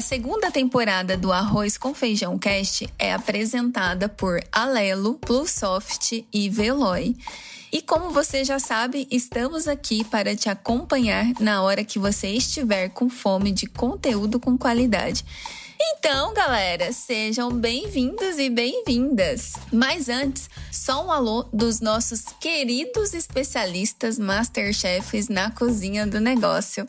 A 0.00 0.02
segunda 0.02 0.50
temporada 0.50 1.14
do 1.14 1.30
Arroz 1.30 1.76
com 1.76 1.92
Feijão 1.92 2.38
Cast 2.38 2.88
é 2.98 3.12
apresentada 3.12 4.08
por 4.08 4.42
Alelo, 4.50 5.16
Plusoft 5.16 6.26
e 6.32 6.48
Veloy. 6.48 7.14
E 7.70 7.82
como 7.82 8.08
você 8.08 8.42
já 8.42 8.58
sabe, 8.58 9.06
estamos 9.10 9.68
aqui 9.68 10.02
para 10.02 10.34
te 10.34 10.48
acompanhar 10.48 11.26
na 11.38 11.62
hora 11.62 11.84
que 11.84 11.98
você 11.98 12.28
estiver 12.28 12.88
com 12.88 13.10
fome 13.10 13.52
de 13.52 13.66
conteúdo 13.66 14.40
com 14.40 14.56
qualidade. 14.56 15.22
Então, 15.78 16.32
galera, 16.32 16.92
sejam 16.94 17.52
bem-vindos 17.52 18.38
e 18.38 18.48
bem-vindas. 18.48 19.52
Mas 19.70 20.08
antes, 20.08 20.48
só 20.72 21.04
um 21.04 21.12
alô 21.12 21.42
dos 21.52 21.78
nossos 21.80 22.24
queridos 22.40 23.12
especialistas 23.12 24.18
Masterchefs 24.18 25.28
na 25.28 25.50
cozinha 25.50 26.06
do 26.06 26.18
negócio. 26.20 26.88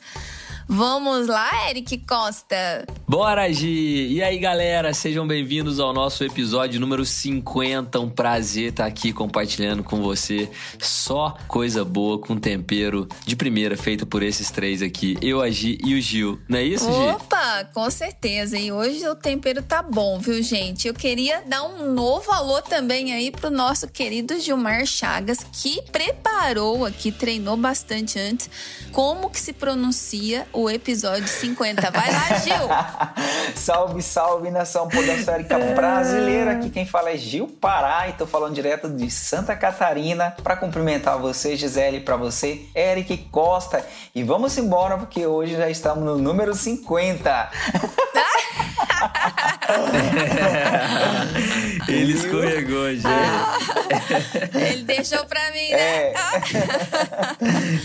Vamos 0.73 1.27
lá, 1.27 1.69
Eric 1.69 1.97
Costa. 2.07 2.85
Bora, 3.05 3.51
Gi! 3.51 4.07
E 4.07 4.23
aí, 4.23 4.39
galera, 4.39 4.93
sejam 4.93 5.27
bem-vindos 5.27 5.81
ao 5.81 5.91
nosso 5.91 6.23
episódio 6.23 6.79
número 6.79 7.03
50. 7.05 7.99
Um 7.99 8.09
prazer 8.09 8.69
estar 8.69 8.85
aqui 8.85 9.11
compartilhando 9.11 9.83
com 9.83 10.01
você 10.01 10.49
só 10.79 11.37
coisa 11.45 11.83
boa 11.83 12.17
com 12.17 12.37
tempero 12.37 13.05
de 13.25 13.35
primeira 13.35 13.75
feita 13.75 14.05
por 14.05 14.23
esses 14.23 14.49
três 14.49 14.81
aqui, 14.81 15.17
eu, 15.21 15.41
a 15.41 15.49
Gi 15.49 15.77
e 15.83 15.93
o 15.93 15.99
Gil. 15.99 16.39
Não 16.47 16.57
é 16.57 16.63
isso, 16.63 16.85
Gi? 16.85 17.15
Opa, 17.15 17.65
com 17.73 17.91
certeza. 17.91 18.57
E 18.57 18.71
hoje 18.71 19.05
o 19.09 19.15
tempero 19.15 19.61
tá 19.61 19.83
bom, 19.83 20.19
viu, 20.19 20.41
gente? 20.41 20.87
Eu 20.87 20.93
queria 20.93 21.41
dar 21.45 21.63
um 21.63 21.93
novo 21.93 22.31
alô 22.31 22.61
também 22.61 23.11
aí 23.11 23.29
pro 23.29 23.51
nosso 23.51 23.89
querido 23.89 24.39
Gilmar 24.39 24.85
Chagas, 24.85 25.39
que 25.51 25.81
preparou 25.91 26.85
aqui, 26.85 27.11
treinou 27.11 27.57
bastante 27.57 28.17
antes, 28.17 28.49
como 28.93 29.29
que 29.29 29.39
se 29.39 29.51
pronuncia 29.51 30.47
o 30.53 30.60
episódio 30.69 31.27
50. 31.27 31.91
Vai 31.91 32.11
lá, 32.11 32.37
Gil! 32.39 32.67
salve, 33.55 34.01
salve, 34.01 34.51
nação 34.51 34.87
podosférica 34.87 35.57
brasileira. 35.57 36.51
Aqui 36.51 36.69
quem 36.69 36.85
fala 36.85 37.11
é 37.11 37.17
Gil 37.17 37.47
Pará 37.47 38.07
e 38.07 38.13
tô 38.13 38.27
falando 38.27 38.53
direto 38.53 38.89
de 38.89 39.09
Santa 39.09 39.55
Catarina 39.55 40.35
para 40.43 40.55
cumprimentar 40.55 41.17
você, 41.17 41.55
Gisele, 41.55 42.01
para 42.01 42.15
você, 42.15 42.65
Eric 42.75 43.17
Costa. 43.31 43.85
E 44.13 44.23
vamos 44.23 44.57
embora 44.57 44.97
porque 44.97 45.25
hoje 45.25 45.55
já 45.55 45.69
estamos 45.69 46.03
no 46.03 46.17
número 46.17 46.53
50. 46.53 47.51
Ele 51.87 52.13
escorregou, 52.13 52.89
gente. 52.93 53.07
Ah, 53.07 53.57
ele 54.53 54.83
deixou 54.83 55.25
pra 55.25 55.51
mim, 55.51 55.69
né? 55.69 56.11
É. 56.11 56.13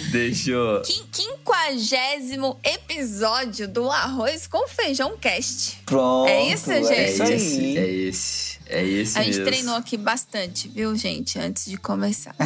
deixou. 0.12 0.83
Quinquagésimo 0.83 2.59
episódio 2.62 3.67
do 3.69 3.91
Arroz 3.91 4.47
com 4.47 4.69
Feijão 4.69 5.17
Cast. 5.17 5.78
Pronto. 5.87 6.28
É 6.28 6.42
isso, 6.53 6.70
gente? 6.72 6.92
É 6.92 7.11
esse, 7.11 7.78
é 7.78 7.89
esse. 7.89 8.56
É 8.69 8.84
esse 8.84 9.17
A 9.19 9.22
gente 9.22 9.39
mesmo. 9.39 9.44
treinou 9.47 9.77
aqui 9.77 9.97
bastante, 9.97 10.69
viu, 10.69 10.94
gente? 10.97 11.39
Antes 11.39 11.67
de 11.67 11.77
começar. 11.77 12.34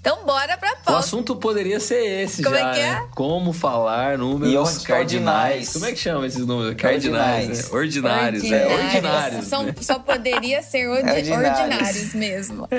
Então, 0.00 0.24
bora 0.24 0.56
pra 0.56 0.70
pauta. 0.76 0.92
O 0.92 0.96
assunto 0.96 1.36
poderia 1.36 1.80
ser 1.80 2.22
esse 2.22 2.42
Como 2.42 2.56
já, 2.56 2.70
é 2.70 2.74
que 2.74 2.80
é? 2.80 2.92
né? 2.92 3.06
Como 3.14 3.52
falar 3.52 4.16
números 4.16 4.82
E 4.82 4.86
cardinais. 4.86 5.72
Como 5.72 5.84
é 5.86 5.92
que 5.92 5.98
chama 5.98 6.26
esses 6.26 6.46
números? 6.46 6.74
Cardinais, 6.76 7.48
Ordinais. 7.48 7.64
né? 7.64 7.78
Ordinários, 7.78 8.44
é. 8.52 8.84
Ordinários. 8.84 9.46
São, 9.46 9.62
né? 9.64 9.74
Só 9.80 9.98
poderia 9.98 10.62
ser 10.62 10.88
ordi- 10.88 11.10
Ordinários. 11.10 11.58
ordinários 11.60 12.14
mesmo. 12.14 12.68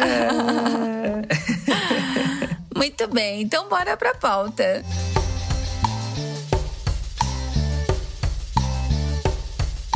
Muito 2.75 3.07
bem, 3.09 3.41
então 3.41 3.67
bora 3.67 3.97
pra 3.97 4.15
pauta. 4.15 4.83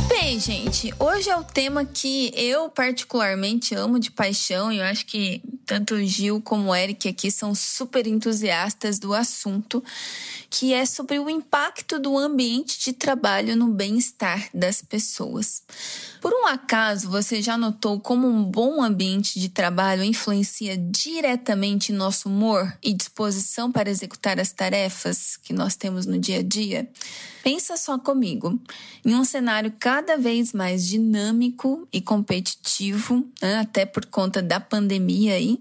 Bem, 0.08 0.38
gente, 0.38 0.92
hoje 0.98 1.30
é 1.30 1.36
o 1.36 1.44
tema 1.44 1.84
que 1.84 2.30
eu 2.34 2.68
particularmente 2.68 3.74
amo 3.74 3.98
de 3.98 4.10
paixão 4.10 4.72
e 4.72 4.78
eu 4.78 4.84
acho 4.84 5.06
que 5.06 5.42
tanto 5.64 5.94
o 5.94 6.04
Gil 6.04 6.40
como 6.40 6.70
o 6.70 6.74
Eric 6.74 7.08
aqui 7.08 7.30
são 7.30 7.54
super 7.54 8.06
entusiastas 8.06 8.98
do 8.98 9.12
assunto, 9.12 9.82
que 10.48 10.72
é 10.72 10.86
sobre 10.86 11.18
o 11.18 11.28
impacto 11.28 11.98
do 11.98 12.16
ambiente 12.16 12.78
de 12.78 12.92
trabalho 12.92 13.56
no 13.56 13.68
bem-estar 13.68 14.48
das 14.54 14.80
pessoas. 14.82 15.62
Por 16.20 16.32
um 16.32 16.46
acaso, 16.46 17.10
você 17.10 17.42
já 17.42 17.58
notou 17.58 18.00
como 18.00 18.26
um 18.26 18.44
bom 18.44 18.82
ambiente 18.82 19.38
de 19.40 19.48
trabalho 19.48 20.04
influencia 20.04 20.76
diretamente 20.76 21.92
nosso 21.92 22.28
humor 22.28 22.76
e 22.82 22.92
disposição 22.92 23.70
para 23.70 23.90
executar 23.90 24.38
as 24.38 24.52
tarefas 24.52 25.36
que 25.36 25.52
nós 25.52 25.76
temos 25.76 26.06
no 26.06 26.18
dia 26.18 26.38
a 26.38 26.42
dia? 26.42 26.88
Pensa 27.42 27.76
só 27.76 27.98
comigo. 27.98 28.58
Em 29.04 29.14
um 29.14 29.22
cenário 29.22 29.70
cada 29.78 30.16
vez 30.16 30.54
mais 30.54 30.86
dinâmico 30.86 31.86
e 31.92 32.00
competitivo, 32.00 33.26
né, 33.42 33.58
até 33.58 33.84
por 33.84 34.06
conta 34.06 34.40
da 34.40 34.58
pandemia 34.58 35.34
aí, 35.34 35.53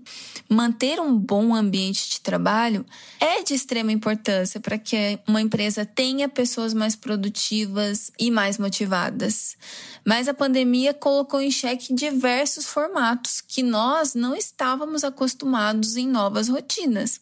manter 0.50 1.00
um 1.00 1.18
bom 1.18 1.54
ambiente 1.54 2.10
de 2.10 2.22
trabalho 2.22 2.86
é 3.20 3.44
de 3.44 3.54
extrema 3.54 3.92
importância 3.92 4.60
para 4.60 4.78
que 4.78 5.20
uma 5.28 5.42
empresa 5.42 5.86
tenha 5.86 6.30
pessoas 6.30 6.74
mais 6.74 6.96
produtivas 6.96 8.12
e 8.20 8.30
mais 8.30 8.58
motivadas. 8.58 9.56
Mas 10.06 10.28
a 10.28 10.34
pandemia 10.34 10.94
colocou 10.94 11.42
em 11.42 11.52
xeque 11.52 11.94
diversos 11.94 12.66
formatos 12.66 13.42
que 13.42 13.64
nós 13.64 14.14
não 14.14 14.36
estávamos 14.36 15.04
acostumados 15.04 15.96
em 15.96 16.08
novas 16.08 16.50
rotinas. 16.50 17.20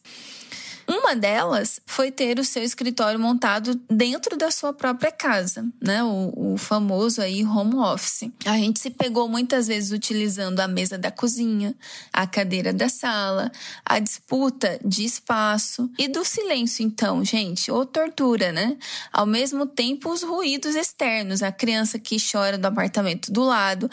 Uma 0.92 1.16
delas 1.16 1.80
foi 1.86 2.12
ter 2.12 2.38
o 2.38 2.44
seu 2.44 2.62
escritório 2.62 3.18
montado 3.18 3.80
dentro 3.90 4.36
da 4.36 4.52
sua 4.52 4.74
própria 4.74 5.10
casa, 5.10 5.66
né? 5.82 6.04
O, 6.04 6.54
o, 6.54 6.58
famoso 6.58 7.22
aí 7.22 7.46
home 7.46 7.76
office. 7.76 8.30
A 8.46 8.58
gente 8.58 8.78
se 8.78 8.90
pegou 8.90 9.30
muitas 9.30 9.68
vezes 9.68 9.92
utilizando 9.92 10.60
a 10.60 10.68
mesa 10.68 10.98
da 10.98 11.10
cozinha, 11.10 11.74
a 12.12 12.28
cadeira 12.28 12.74
da 12.74 12.90
sala, 12.90 13.50
a 13.86 14.00
disputa 14.00 14.82
de 14.84 15.06
espaço 15.06 15.90
e 15.98 16.10
do 16.10 16.26
silêncio, 16.26 16.84
então, 16.84 17.24
gente, 17.24 17.72
ou 17.72 17.86
tortura, 17.86 18.52
né? 18.52 18.76
Ao 19.14 19.26
mesmo 19.26 19.66
tempo, 19.66 20.12
os 20.12 20.24
ruídos 20.24 20.76
externos, 20.76 21.42
a 21.42 21.54
criança 21.54 21.98
que 21.98 22.18
chora 22.20 22.58
do 22.58 22.66
apartamento 22.66 23.32
do 23.32 23.44
lado, 23.46 23.90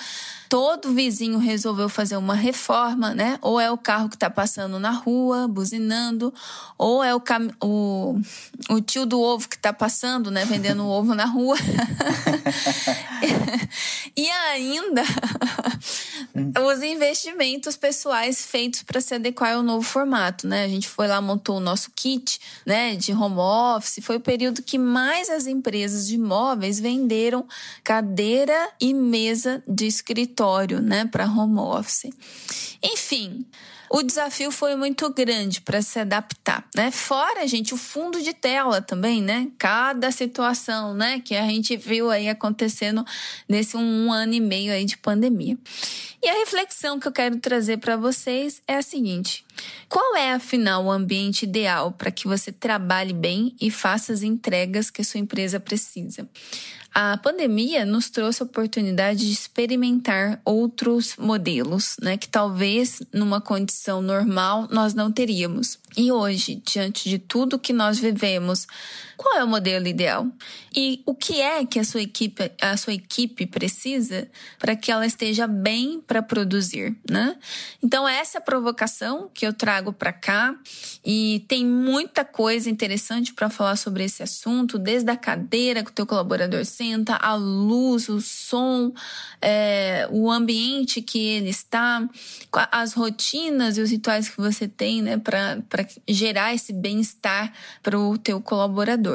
todo 0.48 0.92
vizinho 0.92 1.38
resolveu 1.38 1.88
fazer 1.88 2.16
uma 2.16 2.34
reforma, 2.34 3.14
né? 3.14 3.38
Ou 3.40 3.60
é 3.60 3.70
o 3.70 3.78
carro 3.78 4.08
que 4.08 4.18
tá 4.18 4.28
passando 4.28 4.80
na 4.80 4.90
rua, 4.90 5.46
buzinando, 5.46 6.34
ou 6.76 6.87
é 7.02 7.14
o, 7.14 7.20
cam... 7.20 7.48
o, 7.62 8.18
o 8.70 8.80
tio 8.80 9.06
do 9.06 9.20
ovo 9.20 9.48
que 9.48 9.58
tá 9.58 9.72
passando, 9.72 10.30
né? 10.30 10.44
Vendendo 10.44 10.86
ovo 10.86 11.14
na 11.14 11.24
rua. 11.24 11.56
e 14.16 14.30
ainda 14.30 15.02
os 16.66 16.82
investimentos 16.82 17.76
pessoais 17.76 18.44
feitos 18.44 18.82
para 18.82 19.00
se 19.00 19.14
adequar 19.14 19.54
ao 19.54 19.62
novo 19.62 19.82
formato, 19.82 20.46
né? 20.46 20.64
A 20.64 20.68
gente 20.68 20.88
foi 20.88 21.08
lá, 21.08 21.20
montou 21.20 21.56
o 21.56 21.60
nosso 21.60 21.90
kit, 21.94 22.40
né? 22.64 22.96
De 22.96 23.12
home 23.12 23.38
office. 23.38 24.00
Foi 24.02 24.16
o 24.16 24.20
período 24.20 24.62
que 24.62 24.78
mais 24.78 25.30
as 25.30 25.46
empresas 25.46 26.06
de 26.06 26.14
imóveis 26.14 26.78
venderam 26.78 27.46
cadeira 27.82 28.70
e 28.80 28.94
mesa 28.94 29.62
de 29.66 29.86
escritório, 29.86 30.80
né? 30.80 31.06
Para 31.06 31.26
home 31.26 31.58
office. 31.58 32.10
Enfim. 32.82 33.44
O 33.90 34.02
desafio 34.02 34.50
foi 34.50 34.76
muito 34.76 35.08
grande 35.12 35.60
para 35.60 35.80
se 35.80 35.98
adaptar, 35.98 36.64
né? 36.74 36.90
Fora, 36.90 37.46
gente, 37.46 37.72
o 37.72 37.76
fundo 37.76 38.22
de 38.22 38.34
tela 38.34 38.82
também, 38.82 39.22
né? 39.22 39.48
Cada 39.58 40.10
situação, 40.10 40.94
né, 40.94 41.20
que 41.20 41.34
a 41.34 41.46
gente 41.46 41.76
viu 41.76 42.10
aí 42.10 42.28
acontecendo 42.28 43.04
nesse 43.48 43.76
um 43.76 44.12
ano 44.12 44.34
e 44.34 44.40
meio 44.40 44.72
aí 44.72 44.84
de 44.84 44.96
pandemia. 44.98 45.56
E 46.22 46.28
a 46.28 46.34
reflexão 46.34 46.98
que 46.98 47.06
eu 47.06 47.12
quero 47.12 47.38
trazer 47.38 47.78
para 47.78 47.96
vocês 47.96 48.60
é 48.66 48.76
a 48.76 48.82
seguinte: 48.82 49.44
Qual 49.88 50.16
é, 50.16 50.32
afinal, 50.32 50.84
o 50.84 50.90
ambiente 50.90 51.44
ideal 51.44 51.92
para 51.92 52.10
que 52.10 52.26
você 52.26 52.50
trabalhe 52.50 53.12
bem 53.12 53.54
e 53.60 53.70
faça 53.70 54.12
as 54.12 54.22
entregas 54.22 54.90
que 54.90 55.00
a 55.00 55.04
sua 55.04 55.20
empresa 55.20 55.60
precisa? 55.60 56.28
A 56.94 57.16
pandemia 57.18 57.84
nos 57.84 58.10
trouxe 58.10 58.42
a 58.42 58.46
oportunidade 58.46 59.26
de 59.26 59.32
experimentar 59.32 60.40
outros 60.44 61.14
modelos, 61.16 61.96
né, 62.02 62.16
que 62.16 62.28
talvez 62.28 63.00
numa 63.12 63.40
condição 63.40 64.02
normal 64.02 64.66
nós 64.70 64.94
não 64.94 65.12
teríamos. 65.12 65.78
E 65.96 66.10
hoje, 66.10 66.62
diante 66.64 67.08
de 67.08 67.18
tudo 67.18 67.58
que 67.58 67.72
nós 67.72 67.98
vivemos, 67.98 68.66
qual 69.18 69.36
é 69.36 69.42
o 69.42 69.48
modelo 69.48 69.88
ideal? 69.88 70.28
E 70.74 71.02
o 71.04 71.12
que 71.12 71.40
é 71.40 71.66
que 71.66 71.80
a 71.80 71.84
sua 71.84 72.00
equipe, 72.00 72.52
a 72.62 72.76
sua 72.76 72.94
equipe 72.94 73.46
precisa 73.46 74.28
para 74.60 74.76
que 74.76 74.92
ela 74.92 75.04
esteja 75.04 75.48
bem 75.48 76.00
para 76.00 76.22
produzir, 76.22 76.96
né? 77.10 77.36
Então 77.82 78.08
essa 78.08 78.38
é 78.38 78.40
a 78.40 78.42
provocação 78.42 79.28
que 79.34 79.44
eu 79.44 79.52
trago 79.52 79.92
para 79.92 80.12
cá 80.12 80.54
e 81.04 81.44
tem 81.48 81.66
muita 81.66 82.24
coisa 82.24 82.70
interessante 82.70 83.34
para 83.34 83.50
falar 83.50 83.74
sobre 83.74 84.04
esse 84.04 84.22
assunto, 84.22 84.78
desde 84.78 85.10
a 85.10 85.16
cadeira 85.16 85.82
que 85.82 85.90
o 85.90 85.94
teu 85.94 86.06
colaborador 86.06 86.64
senta, 86.64 87.16
a 87.16 87.34
luz, 87.34 88.08
o 88.08 88.20
som, 88.20 88.92
é, 89.42 90.06
o 90.12 90.30
ambiente 90.30 91.02
que 91.02 91.18
ele 91.18 91.50
está, 91.50 92.08
as 92.70 92.92
rotinas 92.92 93.76
e 93.76 93.80
os 93.80 93.90
rituais 93.90 94.28
que 94.28 94.36
você 94.36 94.68
tem, 94.68 95.02
né, 95.02 95.18
para 95.18 95.58
gerar 96.06 96.54
esse 96.54 96.72
bem-estar 96.72 97.52
para 97.82 97.98
o 97.98 98.16
teu 98.16 98.40
colaborador. 98.40 99.07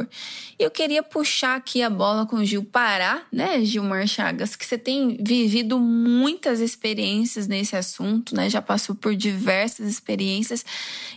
Eu 0.59 0.69
queria 0.71 1.01
puxar 1.01 1.55
aqui 1.55 1.81
a 1.81 1.89
bola 1.89 2.25
com 2.25 2.37
o 2.37 2.45
Gil 2.45 2.63
Pará, 2.63 3.21
né, 3.31 3.63
Gilmar 3.65 4.07
Chagas, 4.07 4.55
que 4.55 4.65
você 4.65 4.77
tem 4.77 5.17
vivido 5.19 5.79
muitas 5.79 6.59
experiências 6.59 7.47
nesse 7.47 7.75
assunto, 7.75 8.35
né, 8.35 8.49
já 8.49 8.61
passou 8.61 8.95
por 8.95 9.15
diversas 9.15 9.87
experiências. 9.87 10.65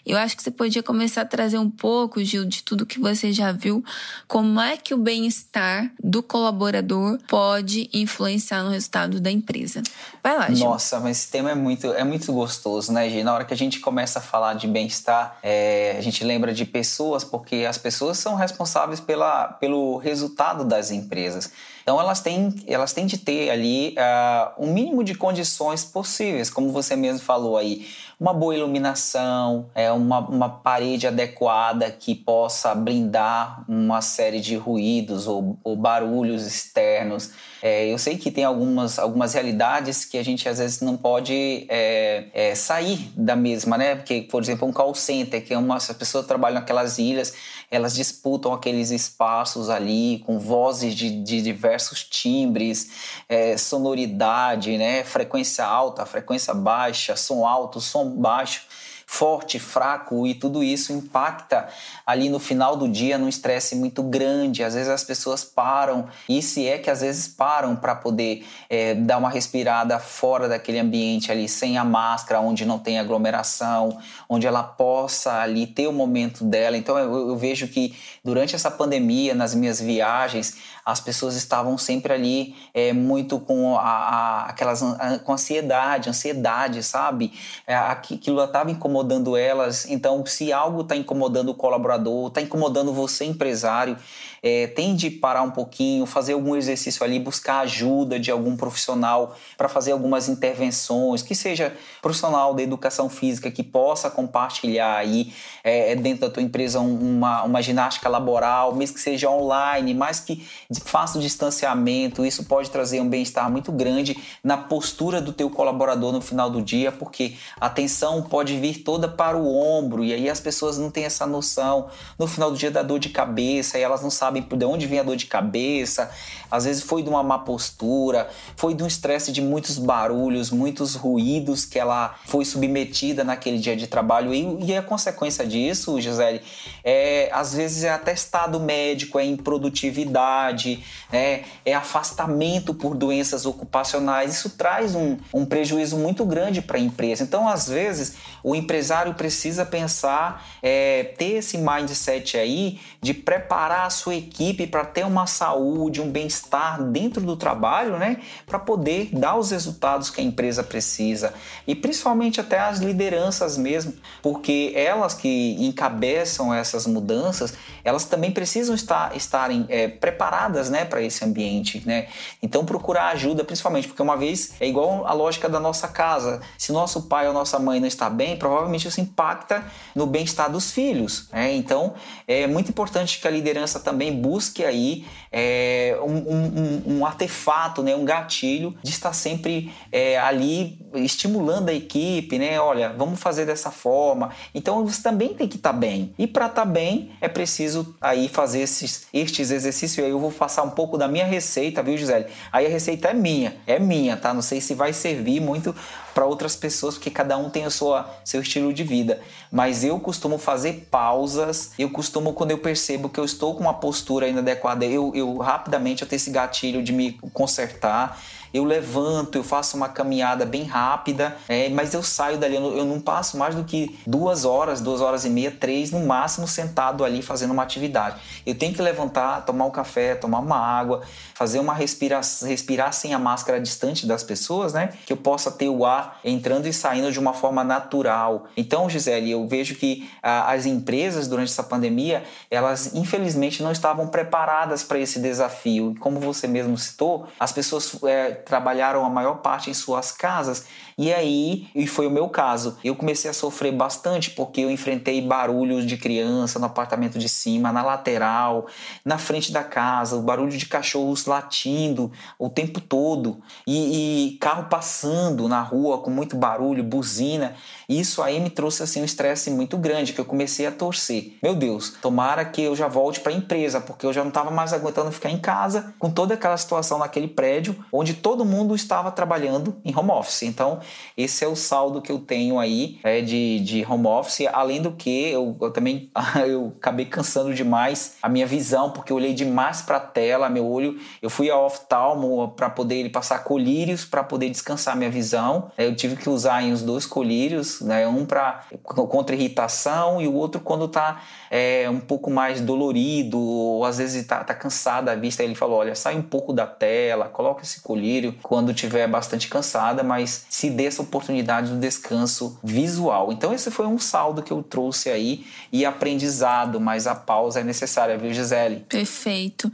Eu 0.04 0.16
acho 0.16 0.36
que 0.36 0.42
você 0.42 0.50
podia 0.50 0.82
começar 0.82 1.22
a 1.22 1.24
trazer 1.24 1.58
um 1.58 1.70
pouco, 1.70 2.22
Gil, 2.24 2.44
de 2.44 2.62
tudo 2.62 2.86
que 2.86 2.98
você 2.98 3.32
já 3.32 3.52
viu, 3.52 3.84
como 4.26 4.60
é 4.60 4.76
que 4.76 4.94
o 4.94 4.98
bem-estar 4.98 5.90
do 6.02 6.22
colaborador 6.22 7.18
pode 7.28 7.88
influenciar 7.92 8.62
no 8.62 8.70
resultado 8.70 9.20
da 9.20 9.30
empresa. 9.30 9.82
Vai 10.22 10.36
lá, 10.36 10.50
Gil. 10.50 10.66
Nossa, 10.66 10.98
mas 10.98 11.18
esse 11.18 11.30
tema 11.30 11.50
é 11.50 11.54
muito, 11.54 11.92
é 11.92 12.04
muito 12.04 12.32
gostoso, 12.32 12.92
né, 12.92 13.08
Gil? 13.10 13.24
Na 13.24 13.34
hora 13.34 13.44
que 13.44 13.54
a 13.54 13.56
gente 13.56 13.80
começa 13.80 14.18
a 14.18 14.22
falar 14.22 14.54
de 14.54 14.66
bem-estar, 14.66 15.38
é, 15.42 15.94
a 15.98 16.00
gente 16.00 16.24
lembra 16.24 16.52
de 16.52 16.64
pessoas, 16.64 17.22
porque 17.22 17.66
as 17.68 17.78
pessoas 17.78 18.18
são 18.18 18.34
responsáveis 18.34 18.65
pela, 19.00 19.48
pelo 19.48 19.96
resultado 19.96 20.64
das 20.64 20.90
empresas. 20.90 21.50
Então 21.86 22.00
elas 22.00 22.20
têm, 22.20 22.52
elas 22.66 22.92
têm 22.92 23.06
de 23.06 23.16
ter 23.16 23.48
ali 23.48 23.94
uh, 23.96 24.64
um 24.64 24.72
mínimo 24.72 25.04
de 25.04 25.14
condições 25.14 25.84
possíveis, 25.84 26.50
como 26.50 26.72
você 26.72 26.96
mesmo 26.96 27.20
falou 27.20 27.56
aí, 27.56 27.86
uma 28.18 28.32
boa 28.32 28.56
iluminação, 28.56 29.70
é, 29.72 29.92
uma, 29.92 30.18
uma 30.18 30.48
parede 30.48 31.06
adequada 31.06 31.88
que 31.90 32.12
possa 32.12 32.74
blindar 32.74 33.64
uma 33.68 34.00
série 34.00 34.40
de 34.40 34.56
ruídos 34.56 35.28
ou, 35.28 35.60
ou 35.62 35.76
barulhos 35.76 36.44
externos. 36.44 37.30
É, 37.62 37.86
eu 37.92 37.98
sei 37.98 38.16
que 38.16 38.30
tem 38.30 38.42
algumas, 38.42 38.98
algumas 38.98 39.34
realidades 39.34 40.04
que 40.04 40.18
a 40.18 40.24
gente 40.24 40.48
às 40.48 40.58
vezes 40.58 40.80
não 40.80 40.96
pode 40.96 41.66
é, 41.68 42.24
é, 42.32 42.54
sair 42.54 43.12
da 43.14 43.36
mesma, 43.36 43.76
né? 43.76 43.94
Porque, 43.96 44.22
por 44.22 44.42
exemplo, 44.42 44.66
um 44.66 44.72
call 44.72 44.94
center, 44.94 45.44
que 45.44 45.52
é 45.52 45.58
uma, 45.58 45.76
as 45.76 45.92
pessoas 45.92 46.26
trabalham 46.26 46.54
naquelas 46.56 46.98
ilhas, 46.98 47.34
elas 47.70 47.94
disputam 47.94 48.52
aqueles 48.52 48.90
espaços 48.90 49.68
ali 49.68 50.22
com 50.24 50.38
vozes 50.38 50.94
de, 50.94 51.22
de 51.22 51.42
diversos 51.42 51.75
timbres, 51.78 52.90
é, 53.28 53.56
sonoridade, 53.56 54.76
né? 54.76 55.04
frequência 55.04 55.64
alta, 55.64 56.04
frequência 56.06 56.54
baixa, 56.54 57.16
som 57.16 57.46
alto, 57.46 57.80
som 57.80 58.10
baixo 58.10 58.62
forte, 59.08 59.60
fraco 59.60 60.26
e 60.26 60.34
tudo 60.34 60.64
isso 60.64 60.92
impacta 60.92 61.68
ali 62.04 62.28
no 62.28 62.40
final 62.40 62.76
do 62.76 62.88
dia 62.88 63.16
num 63.16 63.28
estresse 63.28 63.76
muito 63.76 64.02
grande. 64.02 64.64
Às 64.64 64.74
vezes 64.74 64.88
as 64.88 65.04
pessoas 65.04 65.44
param, 65.44 66.08
e 66.28 66.42
se 66.42 66.66
é 66.66 66.76
que 66.76 66.90
às 66.90 67.00
vezes 67.00 67.28
param 67.28 67.76
para 67.76 67.94
poder 67.94 68.44
é, 68.68 68.94
dar 68.94 69.18
uma 69.18 69.30
respirada 69.30 69.98
fora 70.00 70.48
daquele 70.48 70.80
ambiente 70.80 71.30
ali, 71.30 71.48
sem 71.48 71.78
a 71.78 71.84
máscara, 71.84 72.40
onde 72.40 72.66
não 72.66 72.80
tem 72.80 72.98
aglomeração, 72.98 73.96
onde 74.28 74.46
ela 74.46 74.64
possa 74.64 75.40
ali 75.40 75.68
ter 75.68 75.86
o 75.86 75.92
momento 75.92 76.44
dela. 76.44 76.76
Então 76.76 76.98
eu, 76.98 77.28
eu 77.28 77.36
vejo 77.36 77.68
que 77.68 77.96
durante 78.24 78.56
essa 78.56 78.70
pandemia, 78.70 79.34
nas 79.34 79.54
minhas 79.54 79.80
viagens, 79.80 80.56
as 80.86 81.00
pessoas 81.00 81.34
estavam 81.34 81.76
sempre 81.76 82.12
ali 82.12 82.54
é, 82.72 82.92
muito 82.92 83.40
com 83.40 83.76
a, 83.76 83.82
a, 83.82 84.46
aquelas 84.46 84.80
com 85.24 85.32
ansiedade, 85.32 86.08
ansiedade, 86.08 86.80
sabe? 86.84 87.32
É, 87.66 87.74
aquilo 87.74 88.40
estava 88.44 88.70
incomodando 88.70 89.36
elas. 89.36 89.84
Então, 89.90 90.24
se 90.24 90.52
algo 90.52 90.82
está 90.82 90.94
incomodando 90.94 91.48
o 91.48 91.54
colaborador, 91.54 92.28
está 92.28 92.40
incomodando 92.40 92.92
você, 92.92 93.24
empresário, 93.24 93.98
é, 94.46 94.68
tende 94.68 95.10
parar 95.10 95.42
um 95.42 95.50
pouquinho, 95.50 96.06
fazer 96.06 96.34
algum 96.34 96.54
exercício 96.54 97.02
ali, 97.02 97.18
buscar 97.18 97.60
ajuda 97.60 98.16
de 98.16 98.30
algum 98.30 98.56
profissional 98.56 99.36
para 99.58 99.68
fazer 99.68 99.90
algumas 99.90 100.28
intervenções, 100.28 101.20
que 101.20 101.34
seja 101.34 101.74
profissional 102.00 102.54
da 102.54 102.62
educação 102.62 103.08
física 103.08 103.50
que 103.50 103.64
possa 103.64 104.08
compartilhar 104.08 104.96
aí 104.98 105.32
é, 105.64 105.96
dentro 105.96 106.20
da 106.20 106.30
tua 106.30 106.44
empresa 106.44 106.78
uma, 106.78 107.42
uma 107.42 107.60
ginástica 107.60 108.08
laboral, 108.08 108.72
mesmo 108.72 108.94
que 108.94 109.00
seja 109.00 109.28
online, 109.28 109.92
mas 109.92 110.20
que 110.20 110.46
faça 110.84 111.18
o 111.18 111.20
distanciamento, 111.20 112.24
isso 112.24 112.44
pode 112.44 112.70
trazer 112.70 113.00
um 113.00 113.08
bem-estar 113.08 113.50
muito 113.50 113.72
grande 113.72 114.16
na 114.44 114.56
postura 114.56 115.20
do 115.20 115.32
teu 115.32 115.50
colaborador 115.50 116.12
no 116.12 116.20
final 116.20 116.48
do 116.48 116.62
dia, 116.62 116.92
porque 116.92 117.34
a 117.60 117.68
tensão 117.68 118.22
pode 118.22 118.56
vir 118.56 118.84
toda 118.84 119.08
para 119.08 119.36
o 119.36 119.58
ombro 119.58 120.04
e 120.04 120.12
aí 120.12 120.30
as 120.30 120.38
pessoas 120.38 120.78
não 120.78 120.88
têm 120.88 121.04
essa 121.04 121.26
noção. 121.26 121.88
No 122.16 122.28
final 122.28 122.52
do 122.52 122.56
dia 122.56 122.70
dá 122.70 122.82
dor 122.84 123.00
de 123.00 123.08
cabeça 123.08 123.76
e 123.76 123.82
elas 123.82 124.02
não 124.02 124.10
sabem 124.10 124.35
por 124.42 124.56
de 124.56 124.64
onde 124.64 124.86
vem 124.86 125.00
a 125.00 125.02
dor 125.02 125.16
de 125.16 125.26
cabeça. 125.26 126.10
Às 126.50 126.64
vezes 126.64 126.82
foi 126.82 127.02
de 127.02 127.08
uma 127.08 127.22
má 127.22 127.38
postura, 127.38 128.28
foi 128.56 128.74
de 128.74 128.82
um 128.82 128.86
estresse 128.86 129.32
de 129.32 129.42
muitos 129.42 129.78
barulhos, 129.78 130.50
muitos 130.50 130.94
ruídos 130.94 131.64
que 131.64 131.78
ela 131.78 132.14
foi 132.24 132.44
submetida 132.44 133.24
naquele 133.24 133.58
dia 133.58 133.76
de 133.76 133.86
trabalho 133.86 134.32
e, 134.32 134.64
e 134.64 134.76
a 134.76 134.82
consequência 134.82 135.46
disso, 135.46 136.00
Gisele, 136.00 136.40
é 136.84 137.28
às 137.32 137.54
vezes 137.54 137.84
é 137.84 137.90
atestado 137.90 138.60
médico, 138.60 139.18
é 139.18 139.24
improdutividade, 139.24 140.84
é, 141.12 141.42
é 141.64 141.74
afastamento 141.74 142.72
por 142.74 142.94
doenças 142.94 143.46
ocupacionais. 143.46 144.34
Isso 144.34 144.50
traz 144.50 144.94
um, 144.94 145.16
um 145.32 145.44
prejuízo 145.44 145.96
muito 145.96 146.24
grande 146.24 146.62
para 146.62 146.78
a 146.78 146.80
empresa. 146.80 147.22
Então, 147.22 147.48
às 147.48 147.68
vezes, 147.68 148.16
o 148.42 148.54
empresário 148.54 149.14
precisa 149.14 149.64
pensar, 149.64 150.46
é, 150.62 151.04
ter 151.16 151.36
esse 151.36 151.58
mindset 151.58 152.36
aí 152.36 152.80
de 153.00 153.14
preparar 153.14 153.86
a 153.86 153.90
sua 153.90 154.14
equipe 154.16 154.66
para 154.66 154.84
ter 154.84 155.04
uma 155.04 155.26
saúde, 155.26 156.00
um 156.00 156.10
bem-estar 156.10 156.82
dentro 156.82 157.22
do 157.22 157.36
trabalho, 157.36 157.98
né? 157.98 158.18
Para 158.44 158.58
poder 158.58 159.10
dar 159.12 159.36
os 159.36 159.50
resultados 159.50 160.10
que 160.10 160.20
a 160.20 160.24
empresa 160.24 160.62
precisa. 160.62 161.34
E 161.66 161.74
principalmente 161.74 162.40
até 162.40 162.58
as 162.58 162.78
lideranças 162.78 163.56
mesmo, 163.56 163.94
porque 164.22 164.72
elas 164.74 165.14
que 165.14 165.56
encabeçam 165.58 166.52
essas 166.52 166.86
mudanças, 166.86 167.54
elas 167.84 168.04
também 168.04 168.30
precisam 168.30 168.74
estar 168.74 169.16
estarem 169.16 169.64
é, 169.68 169.88
preparadas 169.88 170.70
né, 170.70 170.84
para 170.84 171.02
esse 171.02 171.24
ambiente, 171.24 171.82
né? 171.86 172.08
Então 172.42 172.64
procurar 172.64 173.08
ajuda, 173.08 173.44
principalmente 173.44 173.88
porque 173.88 174.02
uma 174.02 174.16
vez 174.16 174.54
é 174.60 174.66
igual 174.66 175.06
a 175.06 175.12
lógica 175.12 175.48
da 175.48 175.60
nossa 175.60 175.88
casa. 175.88 176.40
Se 176.58 176.72
nosso 176.72 177.02
pai 177.02 177.26
ou 177.28 177.34
nossa 177.34 177.58
mãe 177.58 177.80
não 177.80 177.86
está 177.86 178.10
bem, 178.10 178.36
provavelmente 178.36 178.88
isso 178.88 179.00
impacta 179.00 179.64
no 179.94 180.06
bem-estar 180.06 180.50
dos 180.50 180.70
filhos. 180.70 181.28
Né? 181.32 181.54
Então 181.54 181.94
é 182.26 182.46
muito 182.46 182.70
importante 182.70 183.20
que 183.20 183.28
a 183.28 183.30
liderança 183.30 183.80
também 183.80 184.05
busque 184.12 184.64
aí 184.64 185.04
é, 185.30 185.98
um, 186.02 186.16
um, 186.16 186.82
um, 186.86 187.06
artefato, 187.06 187.82
né, 187.82 187.94
um 187.94 188.04
gatilho 188.04 188.74
de 188.82 188.90
estar 188.90 189.12
sempre 189.12 189.72
é, 189.92 190.18
ali 190.18 190.78
estimulando 190.94 191.68
a 191.68 191.74
equipe, 191.74 192.38
né? 192.38 192.58
Olha, 192.58 192.88
vamos 192.90 193.20
fazer 193.20 193.44
dessa 193.44 193.70
forma. 193.70 194.30
Então 194.54 194.86
você 194.86 195.02
também 195.02 195.34
tem 195.34 195.46
que 195.46 195.56
estar 195.56 195.72
bem. 195.72 196.14
E 196.18 196.26
para 196.26 196.46
estar 196.46 196.64
bem 196.64 197.10
é 197.20 197.28
preciso 197.28 197.94
aí 198.00 198.28
fazer 198.28 198.60
esses, 198.60 199.06
estes 199.12 199.50
exercícios. 199.50 200.04
Aí 200.04 200.10
eu 200.10 200.18
vou 200.18 200.32
passar 200.32 200.62
um 200.62 200.70
pouco 200.70 200.96
da 200.96 201.06
minha 201.06 201.26
receita, 201.26 201.82
viu, 201.82 201.98
Gisele? 201.98 202.26
Aí 202.50 202.66
a 202.66 202.70
receita 202.70 203.08
é 203.08 203.14
minha, 203.14 203.56
é 203.66 203.78
minha, 203.78 204.16
tá? 204.16 204.32
Não 204.32 204.42
sei 204.42 204.60
se 204.60 204.74
vai 204.74 204.92
servir 204.92 205.40
muito 205.40 205.74
para 206.16 206.24
outras 206.24 206.56
pessoas, 206.56 206.94
porque 206.94 207.10
cada 207.10 207.36
um 207.36 207.50
tem 207.50 207.66
o 207.66 207.70
sua, 207.70 208.08
seu 208.24 208.40
estilo 208.40 208.72
de 208.72 208.82
vida. 208.82 209.20
Mas 209.52 209.84
eu 209.84 210.00
costumo 210.00 210.38
fazer 210.38 210.88
pausas, 210.90 211.72
eu 211.78 211.90
costumo, 211.90 212.32
quando 212.32 212.52
eu 212.52 212.58
percebo 212.58 213.10
que 213.10 213.20
eu 213.20 213.24
estou 213.26 213.54
com 213.54 213.60
uma 213.60 213.74
postura 213.74 214.26
inadequada, 214.26 214.86
eu, 214.86 215.12
eu 215.14 215.36
rapidamente 215.36 216.00
eu 216.00 216.08
tenho 216.08 216.16
esse 216.16 216.30
gatilho 216.30 216.82
de 216.82 216.90
me 216.90 217.20
consertar 217.34 218.18
eu 218.56 218.64
levanto, 218.64 219.36
eu 219.36 219.44
faço 219.44 219.76
uma 219.76 219.88
caminhada 219.88 220.46
bem 220.46 220.64
rápida, 220.64 221.36
é, 221.48 221.68
mas 221.68 221.92
eu 221.92 222.02
saio 222.02 222.38
dali, 222.38 222.54
eu 222.54 222.60
não, 222.60 222.76
eu 222.76 222.84
não 222.84 223.00
passo 223.00 223.36
mais 223.36 223.54
do 223.54 223.64
que 223.64 223.98
duas 224.06 224.44
horas, 224.44 224.80
duas 224.80 225.00
horas 225.00 225.24
e 225.24 225.30
meia, 225.30 225.50
três 225.50 225.90
no 225.90 226.00
máximo 226.00 226.48
sentado 226.48 227.04
ali 227.04 227.22
fazendo 227.22 227.52
uma 227.52 227.62
atividade. 227.62 228.16
Eu 228.44 228.54
tenho 228.54 228.74
que 228.74 228.80
levantar, 228.80 229.44
tomar 229.44 229.66
um 229.66 229.70
café, 229.70 230.14
tomar 230.14 230.38
uma 230.38 230.56
água, 230.56 231.02
fazer 231.36 231.58
uma 231.58 231.74
respiração, 231.74 232.48
respirar 232.48 232.94
sem 232.94 233.12
a 233.12 233.18
máscara 233.18 233.60
distante 233.60 234.06
das 234.06 234.24
pessoas, 234.24 234.72
né? 234.72 234.94
Que 235.04 235.12
eu 235.12 235.18
possa 235.18 235.50
ter 235.50 235.68
o 235.68 235.84
ar 235.84 236.18
entrando 236.24 236.66
e 236.66 236.72
saindo 236.72 237.12
de 237.12 237.20
uma 237.20 237.34
forma 237.34 237.62
natural. 237.62 238.46
Então, 238.56 238.88
Gisele, 238.88 239.32
eu 239.32 239.46
vejo 239.46 239.74
que 239.74 240.08
ah, 240.22 240.50
as 240.50 240.64
empresas 240.64 241.28
durante 241.28 241.52
essa 241.52 241.62
pandemia, 241.62 242.24
elas 242.50 242.94
infelizmente 242.94 243.62
não 243.62 243.70
estavam 243.70 244.08
preparadas 244.08 244.82
para 244.82 244.98
esse 244.98 245.20
desafio. 245.20 245.94
Como 246.00 246.18
você 246.20 246.48
mesmo 246.48 246.78
citou, 246.78 247.26
as 247.38 247.52
pessoas 247.52 248.02
é, 248.04 248.30
trabalharam 248.30 249.04
a 249.04 249.10
maior 249.10 249.42
parte 249.42 249.68
em 249.68 249.74
suas 249.74 250.10
casas 250.10 250.64
e 250.98 251.12
aí, 251.12 251.68
e 251.74 251.86
foi 251.86 252.06
o 252.06 252.10
meu 252.10 252.26
caso, 252.26 252.78
eu 252.82 252.96
comecei 252.96 253.30
a 253.30 253.34
sofrer 253.34 253.70
bastante 253.70 254.30
porque 254.30 254.62
eu 254.62 254.70
enfrentei 254.70 255.20
barulhos 255.20 255.84
de 255.84 255.98
criança 255.98 256.58
no 256.58 256.64
apartamento 256.64 257.18
de 257.18 257.28
cima, 257.28 257.70
na 257.70 257.82
lateral, 257.82 258.66
na 259.04 259.18
frente 259.18 259.52
da 259.52 259.62
casa, 259.62 260.16
o 260.16 260.22
barulho 260.22 260.56
de 260.56 260.64
cachorros 260.64 261.26
latindo 261.26 262.10
o 262.38 262.48
tempo 262.48 262.80
todo 262.80 263.42
e, 263.66 264.28
e 264.28 264.38
carro 264.38 264.70
passando 264.70 265.46
na 265.48 265.60
rua 265.60 265.98
com 265.98 266.10
muito 266.10 266.34
barulho, 266.34 266.82
buzina. 266.82 267.54
Isso 267.86 268.22
aí 268.22 268.40
me 268.40 268.48
trouxe 268.48 268.82
assim 268.82 269.02
um 269.02 269.04
estresse 269.04 269.50
muito 269.50 269.76
grande 269.76 270.14
que 270.14 270.20
eu 270.20 270.24
comecei 270.24 270.66
a 270.66 270.72
torcer. 270.72 271.36
Meu 271.42 271.54
Deus, 271.54 271.90
tomara 272.00 272.42
que 272.44 272.62
eu 272.62 272.74
já 272.74 272.88
volte 272.88 273.20
para 273.20 273.32
a 273.32 273.36
empresa, 273.36 273.82
porque 273.82 274.06
eu 274.06 274.12
já 274.14 274.22
não 274.22 274.30
estava 274.30 274.50
mais 274.50 274.72
aguentando 274.72 275.12
ficar 275.12 275.30
em 275.30 275.38
casa 275.38 275.94
com 275.98 276.10
toda 276.10 276.34
aquela 276.34 276.56
situação 276.56 276.98
naquele 276.98 277.28
prédio 277.28 277.84
onde 277.92 278.14
todo 278.14 278.46
mundo 278.46 278.74
estava 278.74 279.12
trabalhando 279.12 279.76
em 279.84 279.94
home 279.94 280.10
office. 280.10 280.42
Então, 280.42 280.80
esse 281.16 281.44
é 281.44 281.48
o 281.48 281.56
saldo 281.56 282.02
que 282.02 282.12
eu 282.12 282.18
tenho 282.18 282.58
aí 282.58 282.98
é, 283.02 283.20
de, 283.20 283.60
de 283.60 283.86
home 283.88 284.06
office. 284.06 284.46
Além 284.52 284.82
do 284.82 284.92
que, 284.92 285.30
eu, 285.30 285.56
eu 285.60 285.70
também 285.70 286.10
eu 286.46 286.72
acabei 286.76 287.06
cansando 287.06 287.54
demais 287.54 288.16
a 288.22 288.28
minha 288.28 288.46
visão, 288.46 288.90
porque 288.90 289.12
eu 289.12 289.16
olhei 289.16 289.34
demais 289.34 289.82
para 289.82 289.96
a 289.96 290.00
tela, 290.00 290.48
meu 290.48 290.66
olho. 290.66 290.98
Eu 291.22 291.30
fui 291.30 291.50
ao 291.50 291.66
oftalmo 291.66 292.48
para 292.56 292.68
poder 292.68 292.96
ele 292.96 293.10
passar 293.10 293.44
colírios 293.44 294.04
para 294.04 294.22
poder 294.22 294.50
descansar 294.50 294.96
minha 294.96 295.10
visão. 295.10 295.70
Eu 295.78 295.94
tive 295.94 296.16
que 296.16 296.28
usar 296.28 296.62
os 296.64 296.82
dois 296.82 297.06
colírios 297.06 297.76
né? 297.80 298.06
Um 298.06 298.24
para 298.24 298.64
contra 298.82 299.34
irritação 299.34 300.20
e 300.20 300.26
o 300.26 300.34
outro 300.34 300.60
quando 300.60 300.86
está 300.86 301.22
é, 301.50 301.88
um 301.88 302.00
pouco 302.00 302.30
mais 302.30 302.60
dolorido 302.60 303.38
ou 303.38 303.84
às 303.84 303.98
vezes 303.98 304.22
está 304.22 304.44
tá 304.44 304.54
cansada 304.54 305.12
a 305.12 305.14
vista. 305.14 305.42
Ele 305.42 305.54
falou: 305.54 305.78
olha, 305.78 305.94
sai 305.94 306.16
um 306.16 306.22
pouco 306.22 306.52
da 306.52 306.66
tela, 306.66 307.28
coloca 307.28 307.62
esse 307.62 307.80
colírio 307.80 308.34
quando 308.42 308.72
estiver 308.72 309.06
bastante 309.08 309.48
cansada, 309.48 310.02
mas 310.02 310.46
se 310.48 310.70
dê 310.76 310.84
essa 310.84 311.02
oportunidade 311.02 311.70
do 311.70 311.78
descanso 311.78 312.58
visual. 312.62 313.32
Então 313.32 313.52
esse 313.52 313.70
foi 313.70 313.86
um 313.86 313.98
saldo 313.98 314.42
que 314.42 314.52
eu 314.52 314.62
trouxe 314.62 315.10
aí 315.10 315.46
e 315.72 315.84
aprendizado, 315.84 316.80
mas 316.80 317.06
a 317.06 317.14
pausa 317.14 317.60
é 317.60 317.64
necessária, 317.64 318.18
viu, 318.18 318.32
Gisele? 318.32 318.84
Perfeito. 318.88 319.72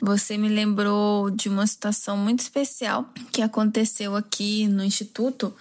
Você 0.00 0.36
me 0.38 0.48
lembrou 0.48 1.30
de 1.30 1.48
uma 1.48 1.66
situação 1.66 2.16
muito 2.16 2.40
especial 2.40 3.06
que 3.32 3.42
aconteceu 3.42 4.14
aqui 4.14 4.68
no 4.68 4.84
Instituto 4.84 5.54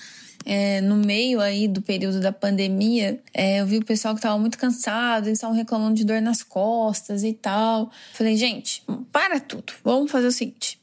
é, 0.45 0.81
no 0.81 0.95
meio 0.95 1.39
aí 1.39 1.67
do 1.67 1.81
período 1.81 2.19
da 2.19 2.31
pandemia, 2.31 3.19
é, 3.33 3.61
eu 3.61 3.65
vi 3.65 3.77
o 3.77 3.85
pessoal 3.85 4.13
que 4.13 4.19
estava 4.19 4.37
muito 4.37 4.57
cansado, 4.57 5.27
eles 5.27 5.37
estavam 5.37 5.55
reclamando 5.55 5.95
de 5.95 6.03
dor 6.03 6.21
nas 6.21 6.43
costas 6.43 7.23
e 7.23 7.33
tal. 7.33 7.89
Falei, 8.13 8.35
gente, 8.35 8.83
para 9.11 9.39
tudo. 9.39 9.73
Vamos 9.83 10.11
fazer 10.11 10.27
o 10.27 10.31
seguinte. 10.31 10.77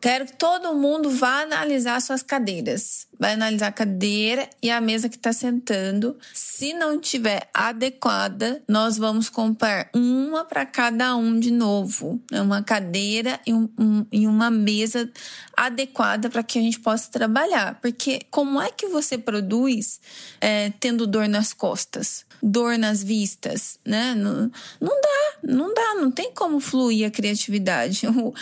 Quero 0.00 0.26
que 0.26 0.36
todo 0.36 0.74
mundo 0.74 1.10
vá 1.10 1.42
analisar 1.42 2.00
suas 2.02 2.22
cadeiras. 2.22 3.06
Vai 3.20 3.34
analisar 3.34 3.66
a 3.66 3.72
cadeira 3.72 4.48
e 4.62 4.70
a 4.70 4.80
mesa 4.80 5.06
que 5.06 5.16
está 5.16 5.30
sentando. 5.30 6.16
Se 6.32 6.72
não 6.72 6.98
tiver 6.98 7.50
adequada, 7.52 8.62
nós 8.66 8.96
vamos 8.96 9.28
comprar 9.28 9.90
uma 9.94 10.42
para 10.42 10.64
cada 10.64 11.14
um 11.14 11.38
de 11.38 11.50
novo. 11.50 12.18
Uma 12.32 12.62
cadeira 12.62 13.38
e, 13.46 13.52
um, 13.52 13.68
um, 13.78 14.06
e 14.10 14.26
uma 14.26 14.50
mesa 14.50 15.10
adequada 15.54 16.30
para 16.30 16.42
que 16.42 16.58
a 16.58 16.62
gente 16.62 16.80
possa 16.80 17.10
trabalhar. 17.10 17.78
Porque 17.82 18.22
como 18.30 18.58
é 18.58 18.70
que 18.70 18.86
você 18.86 19.18
produz 19.18 20.00
é, 20.40 20.72
tendo 20.80 21.06
dor 21.06 21.28
nas 21.28 21.52
costas? 21.52 22.24
Dor 22.42 22.78
nas 22.78 23.02
vistas, 23.02 23.78
né? 23.84 24.14
Não, 24.14 24.50
não 24.80 25.00
dá, 25.00 25.38
não 25.42 25.74
dá, 25.74 25.94
não 25.96 26.10
tem 26.10 26.32
como 26.32 26.60
fluir 26.60 27.06
a 27.06 27.10
criatividade. 27.10 28.06
O, 28.20 28.34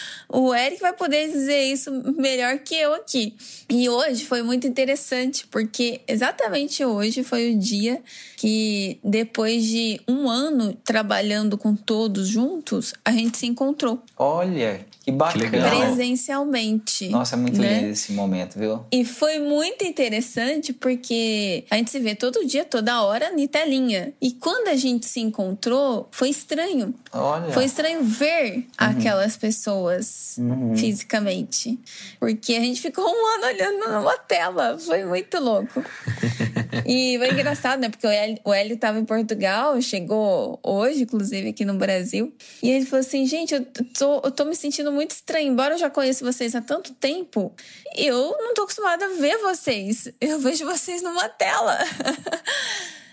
o 0.49 0.55
Eric 0.55 0.81
vai 0.81 0.93
poder 0.93 1.31
dizer 1.31 1.63
isso 1.73 1.91
melhor 2.17 2.59
que 2.59 2.75
eu 2.75 2.95
aqui. 2.95 3.35
E 3.69 3.89
hoje 3.89 4.25
foi 4.25 4.43
muito 4.43 4.67
interessante, 4.67 5.47
porque 5.47 6.01
exatamente 6.09 6.85
hoje 6.85 7.23
foi 7.23 7.53
o 7.53 7.59
dia 7.59 8.03
que, 8.37 8.99
depois 9.05 9.63
de 9.65 10.01
um 10.09 10.29
ano 10.29 10.75
trabalhando 10.85 11.57
com 11.57 11.77
todos 11.77 12.29
juntos, 12.29 12.93
a 13.05 13.13
gente 13.13 13.39
se 13.39 13.47
encontrou. 13.47 14.03
Olha, 14.17 14.85
que 15.09 15.13
bacana. 15.13 15.71
Presencialmente. 15.71 17.09
Nossa, 17.09 17.35
é 17.35 17.39
muito 17.39 17.59
né? 17.59 17.81
lindo 17.81 17.93
esse 17.93 18.13
momento, 18.13 18.59
viu? 18.59 18.85
E 18.93 19.05
foi 19.05 19.39
muito 19.39 19.85
interessante 19.85 20.73
porque 20.73 21.65
a 21.71 21.77
gente 21.77 21.91
se 21.91 21.99
vê 21.99 22.15
todo 22.15 22.45
dia, 22.47 22.65
toda 22.65 23.03
hora, 23.03 23.33
em 23.35 23.47
telinha. 23.49 24.13
E 24.21 24.33
quando 24.33 24.69
a 24.69 24.77
gente 24.77 25.07
se 25.07 25.21
encontrou, 25.21 26.09
foi 26.11 26.29
estranho. 26.29 26.95
Olha. 27.13 27.53
Foi 27.53 27.65
estranho 27.65 28.05
ver 28.05 28.57
uhum. 28.57 28.65
aquelas 28.77 29.37
pessoas 29.37 30.37
uhum. 30.37 30.77
fisicamente. 30.77 31.79
Porque 32.21 32.55
a 32.55 32.61
gente 32.61 32.81
ficou 32.81 33.05
um 33.05 33.27
ano 33.35 33.47
olhando 33.47 33.89
numa 33.89 34.19
tela. 34.19 34.79
Foi 34.79 35.05
muito 35.05 35.39
louco. 35.41 35.83
e 36.87 37.17
foi 37.19 37.31
engraçado, 37.31 37.81
né? 37.81 37.89
Porque 37.89 38.07
o 38.07 38.11
Hélio, 38.11 38.39
o 38.45 38.53
Hélio 38.53 38.77
tava 38.77 38.99
em 38.99 39.05
Portugal, 39.05 39.81
chegou 39.81 40.59
hoje, 40.63 41.03
inclusive, 41.03 41.49
aqui 41.49 41.65
no 41.65 41.75
Brasil. 41.75 42.33
E 42.63 42.71
ele 42.71 42.85
falou 42.85 43.01
assim: 43.01 43.27
gente, 43.27 43.55
eu 43.55 43.65
tô, 43.97 44.21
eu 44.25 44.31
tô 44.31 44.45
me 44.45 44.55
sentindo 44.55 44.93
muito 44.93 45.13
estranho. 45.13 45.53
Embora 45.53 45.75
eu 45.75 45.79
já 45.79 45.91
conheça 45.91 46.25
vocês 46.25 46.55
há 46.55 46.61
tanto 46.61 46.93
tempo, 46.95 47.53
eu 47.97 48.37
não 48.39 48.55
tô 48.55 48.63
acostumada 48.63 49.05
a 49.05 49.09
ver 49.09 49.39
vocês. 49.39 50.09
Eu 50.21 50.39
vejo 50.39 50.65
vocês 50.65 51.03
numa 51.03 51.29
tela. 51.29 51.79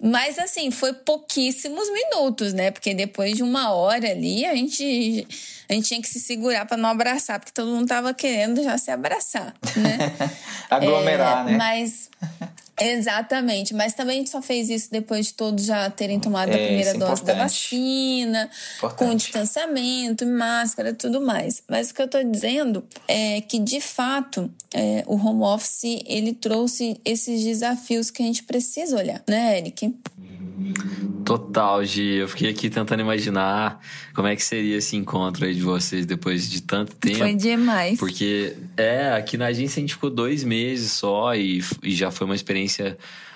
Mas 0.02 0.38
assim, 0.38 0.70
foi 0.72 0.94
pouquíssimos 0.94 1.90
minutos, 1.92 2.54
né? 2.54 2.70
Porque 2.70 2.94
depois 2.94 3.36
de 3.36 3.44
uma 3.44 3.72
hora 3.72 4.12
ali, 4.12 4.46
a 4.46 4.54
gente, 4.54 5.28
a 5.70 5.74
gente 5.74 5.88
tinha 5.88 6.02
que 6.02 6.08
se 6.08 6.20
segurar 6.20 6.66
para 6.66 6.78
não 6.78 6.90
abraçar, 6.90 7.40
porque 7.40 7.52
todo 7.52 7.72
mundo 7.72 7.88
tava 7.88 8.14
querendo 8.14 8.62
já 8.62 8.78
se 8.78 8.92
abraçar, 8.92 9.56
né? 9.76 9.98
Aglomerar, 10.70 11.48
é, 11.48 11.52
né? 11.52 11.58
Mas 11.58 12.10
Exatamente, 12.80 13.74
mas 13.74 13.94
também 13.94 14.16
a 14.16 14.20
gente 14.20 14.30
só 14.30 14.42
fez 14.42 14.70
isso 14.70 14.92
depois 14.92 15.28
de 15.28 15.34
todos 15.34 15.66
já 15.66 15.90
terem 15.90 16.20
tomado 16.20 16.50
é, 16.50 16.56
a 16.56 16.58
primeira 16.58 16.90
é 16.90 16.94
dose 16.94 17.24
da 17.24 17.34
vacina, 17.34 18.50
importante. 18.78 18.98
com 18.98 19.16
distanciamento, 19.16 20.26
máscara 20.26 20.90
e 20.90 20.94
tudo 20.94 21.22
mais. 21.22 21.64
Mas 21.70 21.90
o 21.90 21.94
que 21.94 22.02
eu 22.02 22.06
estou 22.06 22.24
dizendo 22.24 22.84
é 23.08 23.40
que, 23.42 23.60
de 23.60 23.80
fato, 23.80 24.52
é, 24.74 25.04
o 25.08 25.16
home 25.16 25.44
office 25.44 26.04
ele 26.06 26.34
trouxe 26.34 27.00
esses 27.06 27.44
desafios 27.44 28.12
que 28.12 28.22
a 28.22 28.26
gente 28.26 28.44
precisa 28.44 28.98
olhar, 28.98 29.24
né, 29.28 29.58
Eric? 29.58 29.96
Total, 31.26 31.84
Gi. 31.84 32.18
Eu 32.18 32.28
fiquei 32.28 32.50
aqui 32.50 32.70
tentando 32.70 33.02
imaginar 33.02 33.80
como 34.14 34.28
é 34.28 34.36
que 34.36 34.44
seria 34.44 34.78
esse 34.78 34.96
encontro 34.96 35.46
aí 35.46 35.54
de 35.54 35.62
vocês 35.62 36.06
depois 36.06 36.50
de 36.50 36.62
tanto 36.62 36.96
tempo. 36.96 37.18
Foi 37.18 37.34
demais. 37.34 37.98
Porque, 38.00 38.56
é, 38.78 39.12
aqui 39.12 39.38
na 39.38 39.48
agência 39.48 39.80
a 39.80 39.82
gente 39.82 39.94
ficou 39.94 40.10
dois 40.10 40.44
meses 40.44 40.92
só 40.92 41.36
e, 41.36 41.64
e 41.82 41.92
já 41.92 42.12
foi 42.12 42.26
uma 42.26 42.36
experiência 42.36 42.65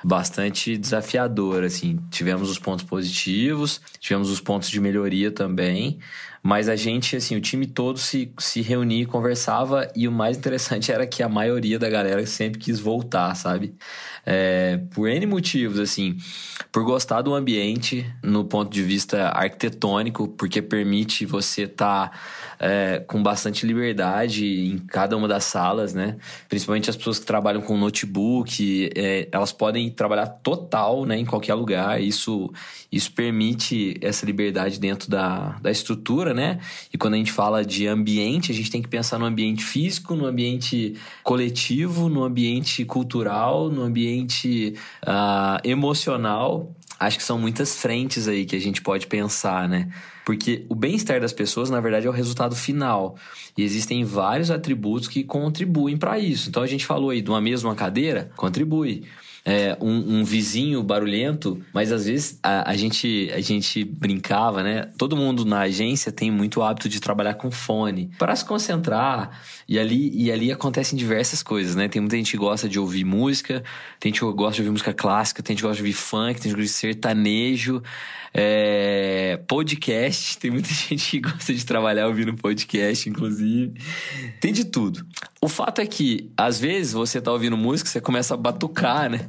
bastante 0.03 0.77
desafiadora, 0.77 1.67
assim. 1.67 1.99
Tivemos 2.09 2.49
os 2.49 2.59
pontos 2.59 2.85
positivos, 2.85 3.81
tivemos 3.99 4.29
os 4.29 4.39
pontos 4.39 4.69
de 4.69 4.79
melhoria 4.79 5.31
também, 5.31 5.99
mas 6.41 6.69
a 6.69 6.75
gente, 6.75 7.15
assim, 7.15 7.35
o 7.35 7.41
time 7.41 7.67
todo 7.67 7.99
se, 7.99 8.31
se 8.39 8.61
reunia 8.61 9.03
e 9.03 9.05
conversava, 9.05 9.91
e 9.95 10.07
o 10.07 10.11
mais 10.11 10.37
interessante 10.37 10.91
era 10.93 11.05
que 11.05 11.21
a 11.21 11.29
maioria 11.29 11.77
da 11.77 11.89
galera 11.89 12.25
sempre 12.25 12.59
quis 12.59 12.79
voltar, 12.79 13.35
sabe? 13.35 13.75
É, 14.25 14.79
por 14.91 15.07
N 15.07 15.25
motivos, 15.25 15.79
assim, 15.79 16.17
por 16.71 16.83
gostar 16.83 17.21
do 17.21 17.33
ambiente 17.33 18.05
no 18.23 18.45
ponto 18.45 18.71
de 18.71 18.83
vista 18.83 19.29
arquitetônico, 19.29 20.27
porque 20.27 20.61
permite 20.61 21.25
você 21.25 21.63
estar. 21.63 22.09
Tá 22.09 22.19
é, 22.59 23.01
com 23.07 23.23
bastante 23.23 23.65
liberdade 23.65 24.45
em 24.45 24.77
cada 24.77 25.15
uma 25.15 25.27
das 25.27 25.45
salas, 25.45 25.93
né? 25.93 26.17
Principalmente 26.49 26.89
as 26.89 26.97
pessoas 26.97 27.17
que 27.17 27.25
trabalham 27.25 27.61
com 27.61 27.77
notebook, 27.77 28.89
é, 28.95 29.29
elas 29.31 29.53
podem 29.53 29.89
trabalhar 29.89 30.27
total, 30.27 31.05
né, 31.05 31.17
em 31.17 31.25
qualquer 31.25 31.53
lugar. 31.53 32.01
Isso, 32.01 32.51
isso 32.91 33.13
permite 33.13 33.97
essa 34.01 34.25
liberdade 34.25 34.77
dentro 34.77 35.09
da, 35.09 35.57
da 35.61 35.71
estrutura, 35.71 36.33
né? 36.33 36.59
E 36.93 36.97
quando 36.97 37.13
a 37.13 37.17
gente 37.17 37.31
fala 37.31 37.63
de 37.63 37.87
ambiente, 37.87 38.51
a 38.51 38.55
gente 38.55 38.69
tem 38.69 38.81
que 38.81 38.89
pensar 38.89 39.17
no 39.17 39.25
ambiente 39.25 39.63
físico, 39.63 40.13
no 40.13 40.25
ambiente 40.25 40.95
coletivo, 41.23 42.09
no 42.09 42.23
ambiente 42.23 42.83
cultural, 42.83 43.69
no 43.69 43.83
ambiente 43.83 44.08
uh, 44.17 45.59
emocional 45.63 46.73
acho 46.99 47.17
que 47.17 47.23
são 47.23 47.39
muitas 47.39 47.75
frentes 47.75 48.27
aí 48.27 48.45
que 48.45 48.55
a 48.55 48.59
gente 48.59 48.81
pode 48.81 49.07
pensar, 49.07 49.69
né? 49.69 49.89
Porque 50.25 50.65
o 50.67 50.75
bem-estar 50.75 51.19
das 51.21 51.31
pessoas, 51.31 51.69
na 51.69 51.79
verdade, 51.79 52.05
é 52.05 52.09
o 52.09 52.13
resultado 52.13 52.55
final. 52.55 53.15
E 53.57 53.63
existem 53.63 54.03
vários 54.03 54.51
atributos 54.51 55.07
que 55.07 55.23
contribuem 55.23 55.97
para 55.97 56.19
isso. 56.19 56.49
Então 56.49 56.61
a 56.61 56.67
gente 56.67 56.85
falou 56.85 57.09
aí 57.09 57.21
de 57.21 57.29
uma 57.29 57.41
mesma 57.41 57.73
cadeira, 57.73 58.29
contribui 58.35 59.05
é, 59.49 59.75
um, 59.81 60.19
um, 60.19 60.23
vizinho 60.23 60.83
barulhento, 60.83 61.59
mas 61.73 61.91
às 61.91 62.05
vezes 62.05 62.37
a, 62.43 62.69
a, 62.69 62.75
gente, 62.75 63.31
a 63.33 63.41
gente 63.41 63.83
brincava, 63.83 64.61
né? 64.61 64.89
Todo 64.95 65.17
mundo 65.17 65.43
na 65.43 65.61
agência 65.61 66.11
tem 66.11 66.29
muito 66.29 66.61
hábito 66.61 66.87
de 66.87 66.99
trabalhar 66.99 67.33
com 67.33 67.49
fone 67.49 68.11
para 68.19 68.35
se 68.35 68.45
concentrar. 68.45 69.41
E 69.67 69.79
ali, 69.79 70.11
e 70.13 70.31
ali 70.31 70.51
acontecem 70.51 70.95
diversas 70.95 71.41
coisas, 71.41 71.75
né? 71.75 71.87
Tem 71.87 71.99
muita 71.99 72.15
gente 72.15 72.29
que 72.29 72.37
gosta 72.37 72.69
de 72.69 72.79
ouvir 72.79 73.03
música, 73.03 73.63
tem 73.99 74.11
gente 74.11 74.19
que 74.19 74.31
gosta 74.33 74.53
de 74.53 74.61
ouvir 74.61 74.71
música 74.71 74.93
clássica, 74.93 75.41
tem 75.41 75.55
gente 75.55 75.61
que 75.61 75.67
gosta 75.67 75.77
de 75.77 75.89
ouvir 75.89 75.97
funk, 75.97 76.39
tem 76.39 76.51
gente 76.51 76.55
que 76.55 76.61
gosta 76.61 76.61
de 76.61 76.69
sertanejo, 76.69 77.81
é, 78.33 79.39
podcast. 79.47 80.37
Tem 80.39 80.51
muita 80.51 80.69
gente 80.69 81.11
que 81.11 81.19
gosta 81.19 81.53
de 81.53 81.65
trabalhar 81.65 82.07
ouvindo 82.07 82.33
podcast, 82.33 83.09
inclusive. 83.09 83.73
Tem 84.39 84.53
de 84.53 84.65
tudo. 84.65 85.05
O 85.41 85.47
fato 85.47 85.81
é 85.81 85.85
que, 85.85 86.29
às 86.37 86.59
vezes, 86.59 86.93
você 86.93 87.21
tá 87.21 87.31
ouvindo 87.31 87.57
música, 87.57 87.89
você 87.89 88.01
começa 88.01 88.33
a 88.33 88.37
batucar, 88.37 89.09
né? 89.09 89.27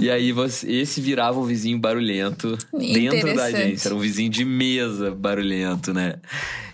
E 0.00 0.10
aí 0.10 0.32
você, 0.32 0.70
esse 0.70 0.98
virava 1.00 1.38
um 1.38 1.44
vizinho 1.44 1.78
barulhento 1.78 2.56
dentro 2.72 3.34
da 3.34 3.44
agência. 3.44 3.88
Era 3.88 3.94
um 3.94 3.98
vizinho 3.98 4.30
de 4.30 4.46
mesa 4.46 5.10
barulhento, 5.10 5.92
né? 5.92 6.14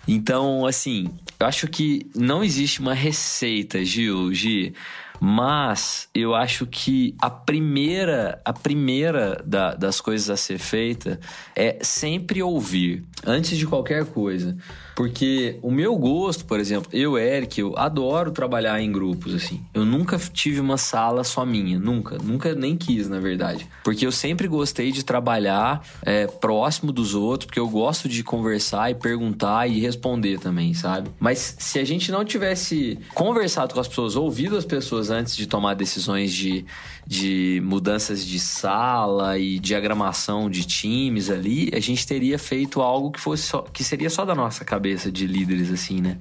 Então, 0.07 0.65
assim, 0.65 1.09
eu 1.37 1.45
acho 1.45 1.67
que 1.67 2.07
não 2.15 2.41
existe 2.41 2.79
uma 2.79 2.93
receita, 2.93 3.83
Gil, 3.83 4.33
Gi. 4.33 4.73
Mas 5.19 6.09
eu 6.13 6.35
acho 6.35 6.65
que 6.65 7.15
a 7.19 7.29
primeira, 7.29 8.41
a 8.45 8.53
primeira 8.53 9.41
da, 9.45 9.73
das 9.73 9.99
coisas 9.99 10.29
a 10.29 10.37
ser 10.37 10.59
feita 10.59 11.19
é 11.55 11.77
sempre 11.81 12.41
ouvir, 12.41 13.03
antes 13.25 13.57
de 13.57 13.65
qualquer 13.65 14.05
coisa. 14.05 14.55
Porque 14.97 15.59
o 15.61 15.69
meu 15.69 15.95
gosto, 15.95 16.43
por 16.43 16.59
exemplo, 16.59 16.89
eu, 16.91 17.19
Eric, 17.19 17.61
eu 17.61 17.77
adoro 17.77 18.31
trabalhar 18.31 18.81
em 18.81 18.91
grupos, 18.91 19.35
assim. 19.35 19.61
Eu 19.71 19.85
nunca 19.85 20.17
tive 20.17 20.59
uma 20.59 20.75
sala 20.75 21.23
só 21.23 21.45
minha, 21.45 21.77
nunca. 21.77 22.17
Nunca 22.17 22.55
nem 22.55 22.75
quis, 22.75 23.07
na 23.07 23.19
verdade. 23.19 23.67
Porque 23.83 24.07
eu 24.07 24.11
sempre 24.11 24.47
gostei 24.47 24.91
de 24.91 25.05
trabalhar 25.05 25.83
é, 26.01 26.25
próximo 26.25 26.91
dos 26.91 27.13
outros, 27.13 27.45
porque 27.45 27.59
eu 27.59 27.69
gosto 27.69 28.09
de 28.09 28.23
conversar 28.23 28.89
e 28.89 28.95
perguntar 28.95 29.67
e 29.67 29.79
responder 29.79 30.39
também, 30.39 30.73
sabe? 30.73 31.11
Mas 31.19 31.55
se 31.59 31.77
a 31.77 31.85
gente 31.85 32.11
não 32.11 32.25
tivesse 32.25 32.97
conversado 33.13 33.75
com 33.75 33.79
as 33.79 33.87
pessoas, 33.87 34.15
ouvido 34.15 34.57
as 34.57 34.65
pessoas 34.65 35.11
antes 35.11 35.35
de 35.37 35.45
tomar 35.45 35.75
decisões 35.75 36.33
de, 36.33 36.65
de 37.07 37.61
mudanças 37.63 38.25
de 38.25 38.37
sala 38.37 39.39
e 39.39 39.59
diagramação 39.59 40.49
de 40.49 40.65
times 40.65 41.29
ali, 41.29 41.71
a 41.73 41.79
gente 41.79 42.05
teria 42.05 42.37
feito 42.37 42.81
algo 42.81 43.11
que 43.11 43.19
fosse 43.19 43.43
só, 43.43 43.61
que 43.61 43.81
seria 43.81 44.09
só 44.09 44.25
da 44.25 44.35
nossa 44.35 44.65
cabeça 44.65 45.09
de 45.09 45.25
líderes, 45.25 45.71
assim, 45.71 46.01
né? 46.01 46.17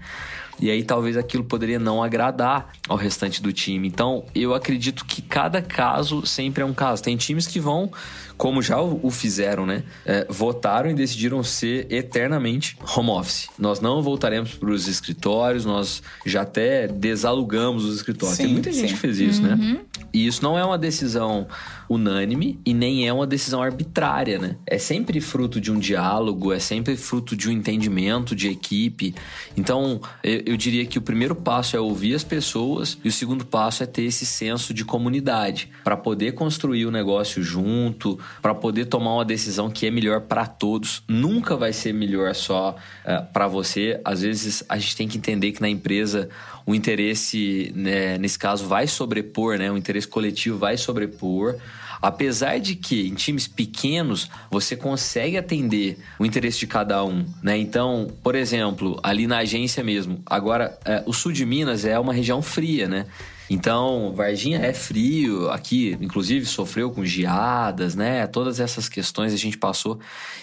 E 0.61 0.71
aí 0.71 0.85
talvez 0.85 1.17
aquilo 1.17 1.43
poderia 1.43 1.79
não 1.79 2.03
agradar 2.03 2.73
ao 2.89 2.97
restante 2.97 3.43
do 3.43 3.53
time. 3.53 3.89
Então, 3.89 4.25
eu 4.35 4.55
acredito 4.55 5.05
que 5.05 5.21
cada 5.21 5.61
caso 5.61 6.25
sempre 6.25 6.63
é 6.63 6.65
um 6.65 6.73
caso. 6.73 7.03
Tem 7.03 7.17
times 7.17 7.47
que 7.47 7.59
vão 7.59 7.91
como 8.37 8.61
já 8.61 8.81
o 8.81 9.11
fizeram, 9.11 9.65
né? 9.65 9.83
É, 10.05 10.27
votaram 10.29 10.91
e 10.91 10.95
decidiram 10.95 11.43
ser 11.43 11.87
eternamente 11.91 12.77
home 12.97 13.11
office. 13.11 13.49
Nós 13.59 13.81
não 13.81 14.03
voltaremos 14.03 14.55
para 14.55 14.71
os 14.71 14.89
escritórios, 14.89 15.65
nós 15.65 16.03
já 16.25 16.43
até 16.43 16.87
desalugamos 16.87 17.85
os 17.85 17.97
escritórios. 17.97 18.37
Sim, 18.37 18.45
Tem 18.45 18.53
muita 18.53 18.73
gente 18.73 18.95
que 18.95 18.99
fez 18.99 19.19
isso, 19.19 19.43
né? 19.43 19.55
uhum. 19.55 19.73
né? 19.75 19.81
E 20.13 20.27
isso 20.27 20.43
não 20.43 20.59
é 20.59 20.65
uma 20.65 20.79
decisão 20.79 21.47
unânime 21.89 22.59
e 22.65 22.75
nem 22.75 23.07
é 23.07 23.13
uma 23.13 23.27
decisão 23.27 23.63
arbitrária, 23.63 24.39
né? 24.39 24.57
É 24.67 24.79
sempre 24.79 25.21
fruto 25.21 25.61
de 25.61 25.71
um 25.71 25.79
diálogo, 25.79 26.53
é 26.53 26.59
sempre 26.59 26.97
fruto 26.97 27.37
de 27.37 27.49
um 27.49 27.53
entendimento 27.53 28.35
de 28.35 28.49
equipe. 28.49 29.15
Então, 29.57 30.01
eu, 30.23 30.43
eu 30.47 30.57
diria 30.57 30.85
que 30.87 30.99
o 30.99 31.03
primeiro 31.03 31.35
passo 31.35 31.77
é 31.77 31.81
ouvir 31.81 32.15
as 32.15 32.25
pessoas 32.25 32.99
e 33.05 33.09
o 33.09 33.13
segundo 33.13 33.45
passo 33.45 33.83
é 33.83 33.87
ter 33.87 34.03
esse 34.03 34.27
senso 34.27 34.75
de 34.75 34.85
comunidade 34.85 35.71
para 35.85 35.97
poder 35.97 36.33
construir 36.33 36.87
o 36.87 36.91
negócio 36.91 37.43
junto, 37.43 38.19
para 38.43 38.55
poder 38.55 38.87
tomar 38.87 39.15
uma 39.15 39.25
decisão 39.25 39.71
que 39.71 39.87
é 39.87 39.91
melhor 39.91 40.23
para 40.23 40.47
todos. 40.47 41.03
Nunca 41.09 41.57
vai 41.57 41.73
ser 41.73 41.93
melhor 41.93 42.35
só 42.35 42.77
é, 43.05 43.19
para 43.21 43.47
você. 43.47 44.01
Às 44.05 44.23
vezes 44.23 44.65
a 44.69 44.79
gente 44.79 44.97
tem 44.97 45.09
que 45.09 45.19
entender 45.19 45.53
que 45.53 45.61
na 45.61 45.69
empresa 45.69 46.29
o 46.67 46.75
interesse, 46.75 47.73
né, 47.77 48.19
nesse 48.19 48.37
caso, 48.37 48.67
vai 48.67 48.89
sobrepor, 48.89 49.57
né? 49.57 49.71
O 49.71 49.77
interesse 49.77 50.09
coletivo 50.09 50.59
vai 50.59 50.77
sobrepor. 50.77 51.55
Apesar 52.01 52.59
de 52.59 52.77
que 52.77 53.09
em 53.09 53.15
times 53.15 53.47
pequenos 53.47 54.31
você 54.51 54.77
consegue 54.77 55.37
atender 55.37 55.99
o 56.19 56.27
interesse 56.27 56.59
de 56.59 56.67
cada 56.67 57.05
um, 57.05 57.25
né? 57.43 57.57
Então, 57.57 58.09
por 58.23 58.35
exemplo, 58.35 58.99
ali 59.03 59.27
na 59.27 59.39
agência 59.39 59.83
mesmo, 59.83 60.21
agora 60.27 60.79
é, 60.85 61.03
o 61.07 61.13
sul 61.13 61.33
de 61.33 61.45
Minas 61.45 61.85
é 61.85 61.99
uma 61.99 62.13
região 62.13 62.43
fria, 62.43 62.89
né? 62.89 63.07
Então, 63.49 64.13
Varginha 64.15 64.59
é 64.59 64.73
frio, 64.73 65.51
aqui, 65.51 65.97
inclusive, 66.01 66.45
sofreu 66.47 66.91
com 66.91 67.05
geadas, 67.05 67.95
né? 67.95 68.27
Todas 68.27 68.61
essas 68.61 68.89
questões 68.89 69.33
a 69.33 69.37
gente 69.37 69.57
passou. 69.57 69.99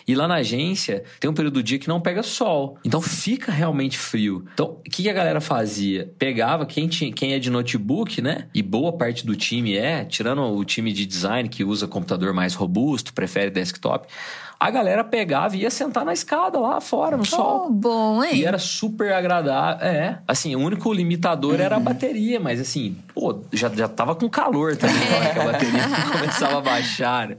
E 0.08 0.16
lá 0.16 0.28
na 0.28 0.36
agência, 0.36 1.04
tem 1.20 1.30
um 1.30 1.34
período 1.34 1.56
do 1.56 1.64
dia 1.64 1.78
que 1.78 1.88
não 1.88 2.00
pega 2.00 2.24
sol. 2.24 2.78
Então, 2.84 3.02
fica 3.02 3.52
realmente 3.52 3.98
frio. 3.98 4.46
Então, 4.54 4.78
o 4.86 4.90
que 4.90 5.10
a 5.10 5.14
galera 5.14 5.42
fazia? 5.42 6.14
Pegava 6.18 6.66
quem, 6.66 6.88
tinha, 6.88 7.12
quem 7.12 7.34
é 7.34 7.40
de 7.40 7.50
notebook, 7.50 8.22
né? 8.22 8.48
E 8.54 8.62
boa 8.62 8.94
parte 8.94 9.26
do 9.26 9.36
time 9.36 9.76
é, 9.76 10.06
tirando 10.06 10.42
o 10.42 10.64
time 10.64 10.94
de 10.94 11.06
design 11.06 11.50
que 11.50 11.64
usa 11.64 11.88
computador 11.88 12.34
mais 12.34 12.54
robusto, 12.54 13.14
prefere 13.14 13.52
desktop 13.52 14.08
a 14.68 14.72
galera 14.72 15.04
pegava 15.04 15.56
e 15.58 15.62
ia 15.62 15.70
sentar 15.70 16.06
na 16.06 16.14
escada 16.14 16.58
lá 16.58 16.80
fora, 16.80 17.18
no 17.18 17.24
oh, 17.24 17.26
sol. 17.26 17.70
bom, 17.70 18.24
hein? 18.24 18.38
E 18.38 18.46
era 18.46 18.58
super 18.58 19.14
agradável. 19.14 19.86
É. 19.86 20.20
Assim, 20.28 20.56
o 20.56 20.60
único 20.60 20.92
limitador 20.94 21.56
uhum. 21.56 21.62
era 21.62 21.76
a 21.76 21.80
bateria, 21.80 22.40
mas 22.40 22.62
assim, 22.62 22.98
pô, 23.14 23.42
já, 23.54 23.70
já 23.70 23.88
tava 23.88 24.16
com 24.16 24.30
calor 24.30 24.76
também 24.76 25.10
na 25.10 25.18
hora 25.18 25.30
que 25.34 25.40
a 25.40 25.44
bateria 25.52 25.82
começava 26.12 26.58
a 26.58 26.62
baixar. 26.62 27.30
Né? 27.30 27.38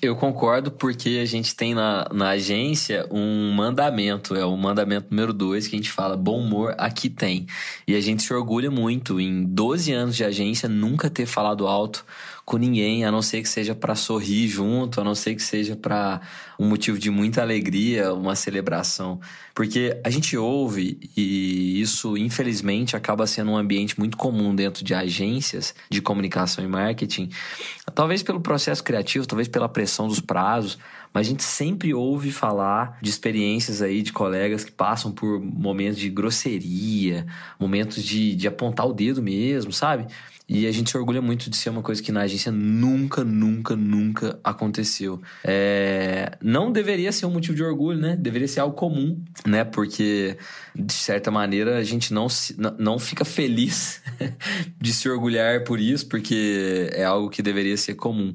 Eu 0.02 0.16
concordo 0.16 0.72
porque 0.72 1.20
a 1.22 1.26
gente 1.26 1.56
tem 1.56 1.76
na, 1.76 2.10
na 2.12 2.30
agência 2.30 3.08
um 3.12 3.54
mandamento, 3.54 4.36
é 4.36 4.44
o 4.44 4.58
mandamento 4.58 5.08
número 5.12 5.32
dois 5.32 5.68
que 5.68 5.76
a 5.76 5.78
gente 5.78 5.92
fala, 5.92 6.18
bom 6.18 6.40
humor 6.40 6.74
aqui 6.80 7.08
tem. 7.08 7.46
E 7.88 7.96
a 7.96 8.02
gente 8.02 8.24
se 8.24 8.34
orgulha 8.34 8.72
muito 8.72 9.22
em 9.22 9.44
12 9.44 9.94
anos 9.94 10.16
de 10.16 10.24
agência 10.24 10.68
nunca 10.68 11.08
ter 11.08 11.28
falado 11.28 11.68
alto 11.68 12.04
com 12.52 12.58
ninguém, 12.58 13.06
a 13.06 13.12
não 13.12 13.22
ser 13.22 13.42
que 13.42 13.48
seja 13.48 13.74
para 13.74 13.96
sorrir 13.96 14.50
junto, 14.50 15.00
a 15.00 15.06
não 15.06 15.16
ser 15.16 15.36
que 15.36 15.42
seja 15.42 15.74
para 15.74 16.20
um 16.60 16.68
motivo 16.68 17.00
de 17.00 17.10
muita 17.10 17.42
alegria, 17.42 18.14
uma 18.14 18.36
celebração. 18.36 19.22
Porque 19.56 19.98
a 20.04 20.10
gente 20.10 20.36
ouve 20.36 21.00
e 21.16 21.80
isso, 21.80 22.18
infelizmente, 22.18 22.98
acaba 22.98 23.26
sendo 23.26 23.52
um 23.52 23.58
ambiente 23.58 23.98
muito 23.98 24.18
comum 24.18 24.54
dentro 24.54 24.84
de 24.84 24.94
agências 24.94 25.74
de 25.90 26.02
comunicação 26.02 26.62
e 26.62 26.68
marketing. 26.68 27.30
Talvez 27.96 28.22
pelo 28.22 28.42
processo 28.42 28.84
criativo, 28.84 29.26
talvez 29.26 29.48
pela 29.48 29.70
pressão 29.70 30.10
dos 30.10 30.20
prazos, 30.20 30.78
mas 31.14 31.28
a 31.28 31.30
gente 31.30 31.44
sempre 31.44 31.94
ouve 31.94 32.32
falar 32.32 32.98
de 33.02 33.10
experiências 33.10 33.82
aí 33.82 34.02
de 34.02 34.12
colegas 34.12 34.66
que 34.66 34.74
passam 34.74 35.10
por 35.10 35.40
momentos 35.40 35.98
de 35.98 36.10
grosseria, 36.10 37.26
momentos 37.58 38.04
de, 38.04 38.36
de 38.36 38.46
apontar 38.46 38.86
o 38.86 38.92
dedo 38.92 39.22
mesmo, 39.22 39.72
sabe? 39.72 40.06
E 40.54 40.68
a 40.68 40.72
gente 40.72 40.92
se 40.92 40.98
orgulha 40.98 41.22
muito 41.22 41.50
de 41.50 41.56
ser 41.56 41.70
uma 41.70 41.82
coisa 41.82 42.04
que 42.04 42.12
na 42.12 42.24
agência 42.24 42.52
nunca, 42.52 43.24
nunca, 43.24 43.74
nunca 43.74 44.38
aconteceu. 44.44 45.22
É... 45.46 46.38
Não 46.42 46.74
deveria 46.74 47.10
ser 47.14 47.26
um 47.26 47.32
motivo 47.32 47.56
de 47.56 47.64
orgulho, 47.64 47.98
né? 47.98 48.18
Deveria 48.18 48.50
ser 48.50 48.60
algo 48.60 48.76
comum, 48.76 49.24
né? 49.46 49.64
Porque, 49.64 50.38
de 50.76 50.92
certa 50.92 51.32
maneira, 51.32 51.78
a 51.78 51.84
gente 51.86 52.14
não, 52.14 52.28
se... 52.28 52.54
não 52.78 53.00
fica 53.00 53.24
feliz 53.24 54.02
de 54.78 54.92
se 54.92 55.08
orgulhar 55.08 55.64
por 55.64 55.80
isso, 55.80 56.06
porque 56.10 56.90
é 56.92 57.06
algo 57.06 57.30
que 57.30 57.42
deveria 57.42 57.78
ser 57.78 57.94
comum. 57.94 58.34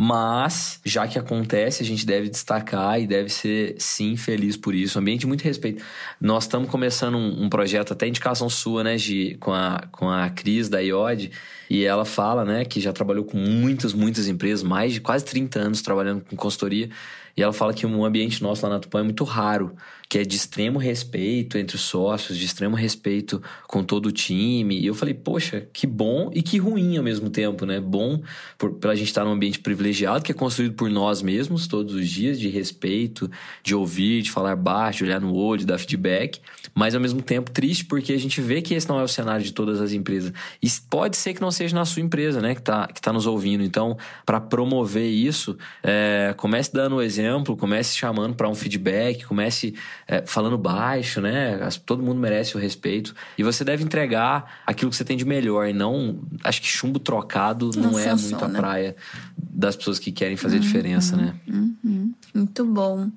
Mas, 0.00 0.80
já 0.84 1.08
que 1.08 1.18
acontece, 1.18 1.82
a 1.82 1.84
gente 1.84 2.06
deve 2.06 2.28
destacar 2.28 3.00
e 3.00 3.06
deve 3.06 3.28
ser, 3.30 3.74
sim, 3.80 4.16
feliz 4.16 4.56
por 4.56 4.72
isso. 4.72 4.96
Um 4.96 5.02
ambiente 5.02 5.26
muito 5.26 5.42
respeito. 5.42 5.82
Nós 6.20 6.44
estamos 6.44 6.70
começando 6.70 7.16
um, 7.16 7.42
um, 7.46 7.48
projeto, 7.48 7.94
até 7.94 8.06
indicação 8.06 8.48
sua, 8.48 8.84
né, 8.84 8.96
Gi, 8.96 9.36
com 9.40 9.52
a, 9.52 9.82
com 9.90 10.08
a 10.08 10.30
Cris 10.30 10.68
da 10.68 10.78
IOD. 10.78 11.32
E 11.68 11.82
ela 11.84 12.04
fala, 12.04 12.44
né, 12.44 12.64
que 12.64 12.80
já 12.80 12.92
trabalhou 12.92 13.24
com 13.24 13.36
muitas, 13.38 13.92
muitas 13.92 14.28
empresas, 14.28 14.62
mais 14.62 14.92
de 14.92 15.00
quase 15.00 15.24
30 15.24 15.58
anos 15.58 15.82
trabalhando 15.82 16.24
com 16.24 16.36
consultoria. 16.36 16.88
E 17.36 17.42
ela 17.42 17.52
fala 17.52 17.74
que 17.74 17.84
um 17.84 18.04
ambiente 18.04 18.40
nosso 18.40 18.64
lá 18.64 18.74
na 18.74 18.78
Tupã 18.78 19.00
é 19.00 19.02
muito 19.02 19.24
raro, 19.24 19.74
que 20.08 20.18
é 20.18 20.24
de 20.24 20.36
extremo 20.36 20.78
respeito 20.78 21.58
entre 21.58 21.76
os 21.76 21.82
sócios, 21.82 22.38
de 22.38 22.46
extremo 22.46 22.74
respeito 22.74 23.42
com 23.66 23.84
todo 23.84 24.06
o 24.06 24.12
time. 24.12 24.80
E 24.80 24.86
eu 24.86 24.94
falei, 24.94 25.12
poxa, 25.12 25.68
que 25.72 25.86
bom 25.86 26.30
e 26.34 26.40
que 26.40 26.56
ruim 26.56 26.96
ao 26.96 27.04
mesmo 27.04 27.28
tempo, 27.28 27.66
né? 27.66 27.78
Bom 27.78 28.22
por, 28.56 28.72
pela 28.74 28.96
gente 28.96 29.08
estar 29.08 29.24
num 29.24 29.32
ambiente 29.32 29.58
privilegiado, 29.58 30.24
que 30.24 30.32
é 30.32 30.34
construído 30.34 30.74
por 30.74 30.88
nós 30.88 31.20
mesmos 31.20 31.66
todos 31.66 31.94
os 31.94 32.08
dias, 32.08 32.40
de 32.40 32.48
respeito, 32.48 33.30
de 33.62 33.74
ouvir, 33.74 34.22
de 34.22 34.30
falar 34.30 34.56
baixo, 34.56 34.98
de 34.98 35.04
olhar 35.04 35.20
no 35.20 35.34
olho, 35.34 35.60
de 35.60 35.66
dar 35.66 35.78
feedback. 35.78 36.40
Mas 36.74 36.94
ao 36.94 37.00
mesmo 37.00 37.20
tempo 37.20 37.50
triste 37.50 37.84
porque 37.84 38.14
a 38.14 38.18
gente 38.18 38.40
vê 38.40 38.62
que 38.62 38.72
esse 38.72 38.88
não 38.88 38.98
é 38.98 39.02
o 39.02 39.08
cenário 39.08 39.44
de 39.44 39.52
todas 39.52 39.78
as 39.78 39.92
empresas. 39.92 40.32
E 40.62 40.68
pode 40.88 41.18
ser 41.18 41.34
que 41.34 41.40
não 41.42 41.50
seja 41.50 41.74
na 41.74 41.84
sua 41.84 42.00
empresa, 42.00 42.40
né? 42.40 42.54
Que 42.54 42.62
tá, 42.62 42.86
que 42.86 43.00
tá 43.00 43.12
nos 43.12 43.26
ouvindo. 43.26 43.62
Então, 43.62 43.96
para 44.24 44.40
promover 44.40 45.06
isso, 45.06 45.58
é, 45.82 46.34
comece 46.38 46.72
dando 46.72 46.96
o 46.96 47.02
exemplo, 47.02 47.56
comece 47.58 47.94
chamando 47.94 48.34
para 48.34 48.48
um 48.48 48.54
feedback, 48.54 49.26
comece 49.26 49.74
é, 50.06 50.22
falando 50.26 50.56
baixo, 50.56 51.20
né? 51.20 51.58
Todo 51.84 52.02
mundo 52.02 52.20
merece 52.20 52.56
o 52.56 52.60
respeito. 52.60 53.14
E 53.36 53.42
você 53.42 53.64
deve 53.64 53.84
entregar 53.84 54.60
aquilo 54.66 54.90
que 54.90 54.96
você 54.96 55.04
tem 55.04 55.16
de 55.16 55.24
melhor 55.24 55.68
e 55.68 55.72
não. 55.72 56.20
Acho 56.44 56.60
que 56.60 56.68
chumbo 56.68 56.98
trocado 56.98 57.70
não, 57.76 57.92
não 57.92 57.98
é 57.98 58.14
muito 58.14 58.44
a 58.44 58.48
praia 58.48 58.96
das 59.36 59.76
pessoas 59.76 59.98
que 59.98 60.12
querem 60.12 60.36
fazer 60.36 60.56
uhum, 60.56 60.62
diferença, 60.62 61.16
né? 61.16 61.34
Uhum. 61.48 62.14
Muito 62.34 62.64
bom. 62.64 63.10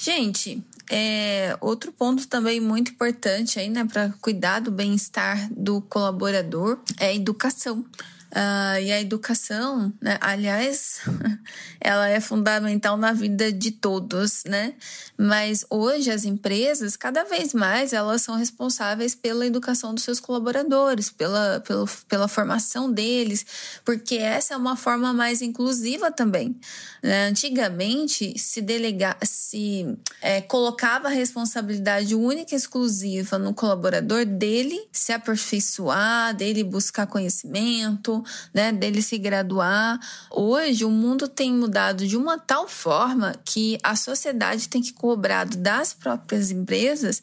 Gente, 0.00 0.62
é, 0.90 1.56
outro 1.60 1.92
ponto 1.92 2.26
também 2.28 2.60
muito 2.60 2.92
importante 2.92 3.58
aí, 3.58 3.68
né, 3.68 3.84
para 3.84 4.10
cuidar 4.20 4.60
do 4.60 4.70
bem-estar 4.70 5.48
do 5.52 5.80
colaborador 5.82 6.78
é 6.98 7.08
a 7.08 7.14
educação. 7.14 7.84
Uh, 8.30 8.78
e 8.82 8.92
a 8.92 9.00
educação, 9.00 9.90
né? 10.02 10.18
aliás, 10.20 11.00
ela 11.80 12.08
é 12.10 12.20
fundamental 12.20 12.94
na 12.98 13.12
vida 13.12 13.50
de 13.50 13.70
todos, 13.70 14.44
né? 14.44 14.74
Mas 15.16 15.64
hoje 15.70 16.10
as 16.10 16.26
empresas, 16.26 16.94
cada 16.94 17.24
vez 17.24 17.54
mais, 17.54 17.94
elas 17.94 18.20
são 18.20 18.36
responsáveis 18.36 19.14
pela 19.14 19.46
educação 19.46 19.94
dos 19.94 20.04
seus 20.04 20.20
colaboradores, 20.20 21.10
pela, 21.10 21.60
pela, 21.60 21.86
pela 22.06 22.28
formação 22.28 22.92
deles, 22.92 23.46
porque 23.82 24.16
essa 24.16 24.52
é 24.52 24.56
uma 24.58 24.76
forma 24.76 25.12
mais 25.14 25.40
inclusiva 25.40 26.12
também. 26.12 26.54
Né? 27.02 27.28
Antigamente, 27.28 28.38
se 28.38 28.60
delegar, 28.60 29.16
se 29.22 29.96
é, 30.20 30.42
colocava 30.42 31.08
a 31.08 31.12
responsabilidade 31.12 32.14
única 32.14 32.54
e 32.54 32.58
exclusiva 32.58 33.38
no 33.38 33.54
colaborador 33.54 34.26
dele 34.26 34.78
se 34.92 35.12
aperfeiçoar, 35.12 36.34
dele 36.34 36.62
buscar 36.62 37.06
conhecimento, 37.06 38.17
né, 38.52 38.72
dele 38.72 39.02
se 39.02 39.18
graduar. 39.18 39.98
Hoje 40.30 40.84
o 40.84 40.90
mundo 40.90 41.28
tem 41.28 41.52
mudado 41.52 42.06
de 42.06 42.16
uma 42.16 42.38
tal 42.38 42.68
forma 42.68 43.34
que 43.44 43.78
a 43.82 43.96
sociedade 43.96 44.68
tem 44.68 44.82
que 44.82 44.92
cobrar 44.92 45.46
das 45.46 45.92
próprias 45.92 46.50
empresas 46.50 47.22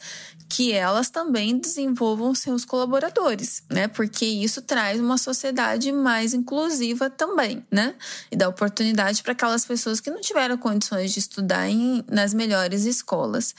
que 0.55 0.71
elas 0.71 1.09
também 1.09 1.57
desenvolvam 1.57 2.33
seus 2.33 2.63
colaboradores, 2.63 3.61
né? 3.69 3.89
Porque 3.89 4.25
isso 4.25 4.61
traz 4.61 5.01
uma 5.01 5.17
sociedade 5.17 5.91
mais 5.91 6.33
inclusiva 6.33 7.09
também, 7.09 7.61
né? 7.69 7.93
E 8.31 8.37
dá 8.37 8.47
oportunidade 8.47 9.21
para 9.21 9.33
aquelas 9.33 9.65
pessoas 9.65 9.99
que 9.99 10.09
não 10.09 10.21
tiveram 10.21 10.57
condições 10.57 11.11
de 11.11 11.19
estudar 11.19 11.67
em, 11.67 12.05
nas 12.09 12.33
melhores 12.33 12.85
escolas. 12.85 13.53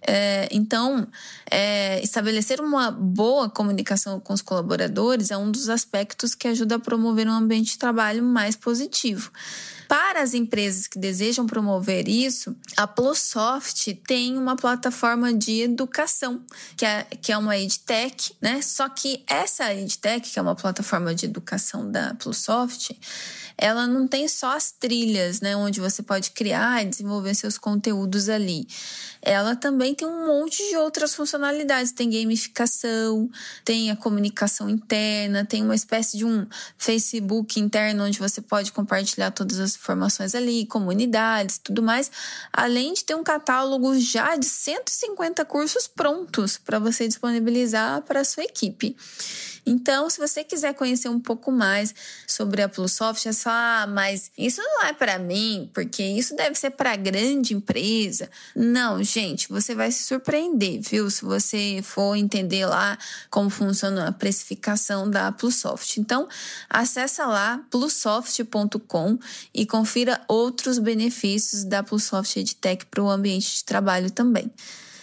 É, 0.00 0.48
então, 0.52 1.08
é, 1.50 2.00
estabelecer 2.04 2.60
uma 2.60 2.92
boa 2.92 3.50
comunicação 3.50 4.20
com 4.20 4.32
os 4.32 4.40
colaboradores 4.40 5.32
é 5.32 5.36
um 5.36 5.50
dos 5.50 5.68
aspectos 5.68 6.36
que 6.36 6.46
ajuda 6.46 6.76
a 6.76 6.78
promover 6.78 7.26
um 7.26 7.32
ambiente 7.32 7.72
de 7.72 7.78
trabalho 7.78 8.22
mais 8.22 8.54
positivo. 8.54 9.32
Para 9.88 10.20
as 10.20 10.34
empresas 10.34 10.86
que 10.86 10.98
desejam 10.98 11.46
promover 11.46 12.06
isso, 12.06 12.54
a 12.76 12.86
Plusoft 12.86 13.94
tem 14.06 14.36
uma 14.36 14.54
plataforma 14.54 15.32
de 15.32 15.62
educação, 15.62 16.42
que 16.76 16.84
é, 16.84 17.04
que 17.04 17.32
é 17.32 17.38
uma 17.38 17.56
EdTech, 17.56 18.36
né? 18.38 18.60
Só 18.60 18.86
que 18.90 19.24
essa 19.26 19.72
EdTech, 19.72 20.30
que 20.30 20.38
é 20.38 20.42
uma 20.42 20.54
plataforma 20.54 21.14
de 21.14 21.24
educação 21.24 21.90
da 21.90 22.14
Plusoft, 22.14 22.94
ela 23.58 23.88
não 23.88 24.06
tem 24.06 24.28
só 24.28 24.56
as 24.56 24.70
trilhas, 24.70 25.40
né, 25.40 25.56
onde 25.56 25.80
você 25.80 26.00
pode 26.00 26.30
criar 26.30 26.82
e 26.82 26.86
desenvolver 26.86 27.34
seus 27.34 27.58
conteúdos 27.58 28.28
ali. 28.28 28.68
Ela 29.20 29.56
também 29.56 29.94
tem 29.94 30.06
um 30.06 30.26
monte 30.28 30.66
de 30.68 30.76
outras 30.76 31.14
funcionalidades. 31.14 31.90
Tem 31.90 32.08
gamificação, 32.08 33.28
tem 33.64 33.90
a 33.90 33.96
comunicação 33.96 34.70
interna, 34.70 35.44
tem 35.44 35.62
uma 35.62 35.74
espécie 35.74 36.16
de 36.16 36.24
um 36.24 36.46
Facebook 36.76 37.58
interno 37.58 38.04
onde 38.04 38.18
você 38.18 38.40
pode 38.40 38.70
compartilhar 38.70 39.32
todas 39.32 39.58
as 39.58 39.74
informações 39.74 40.34
ali, 40.34 40.64
comunidades, 40.64 41.58
tudo 41.58 41.82
mais, 41.82 42.10
além 42.52 42.94
de 42.94 43.04
ter 43.04 43.16
um 43.16 43.24
catálogo 43.24 43.98
já 43.98 44.36
de 44.36 44.46
150 44.46 45.44
cursos 45.44 45.88
prontos 45.88 46.56
para 46.56 46.78
você 46.78 47.08
disponibilizar 47.08 48.02
para 48.02 48.22
sua 48.22 48.44
equipe. 48.44 48.96
Então, 49.64 50.08
se 50.08 50.18
você 50.18 50.42
quiser 50.44 50.74
conhecer 50.74 51.08
um 51.08 51.20
pouco 51.20 51.50
mais 51.50 51.94
sobre 52.26 52.62
a 52.62 52.68
Plusoft, 52.68 53.26
é 53.28 53.32
só, 53.32 53.50
ah, 53.50 53.86
mas 53.88 54.30
isso 54.36 54.60
não 54.60 54.84
é 54.84 54.92
para 54.92 55.18
mim, 55.18 55.70
porque 55.72 56.02
isso 56.02 56.34
deve 56.34 56.54
ser 56.54 56.70
para 56.70 56.96
grande 56.96 57.54
empresa. 57.54 58.30
Não, 58.54 59.02
gente, 59.02 59.48
você 59.48 59.74
vai 59.74 59.90
se 59.90 60.04
surpreender, 60.04 60.80
viu? 60.80 61.10
Se 61.10 61.24
você 61.24 61.80
for 61.82 62.16
entender 62.16 62.66
lá 62.66 62.98
como 63.30 63.50
funciona 63.50 64.08
a 64.08 64.12
precificação 64.12 65.10
da 65.10 65.30
Plusoft. 65.32 65.98
Então, 65.98 66.28
acessa 66.68 67.26
lá 67.26 67.60
plusoft.com 67.70 69.18
e 69.54 69.66
confira 69.66 70.20
outros 70.28 70.78
benefícios 70.78 71.64
da 71.64 71.82
Plusoft 71.82 72.38
EdTech 72.38 72.86
para 72.86 73.02
o 73.02 73.10
ambiente 73.10 73.56
de 73.56 73.64
trabalho 73.64 74.10
também. 74.10 74.50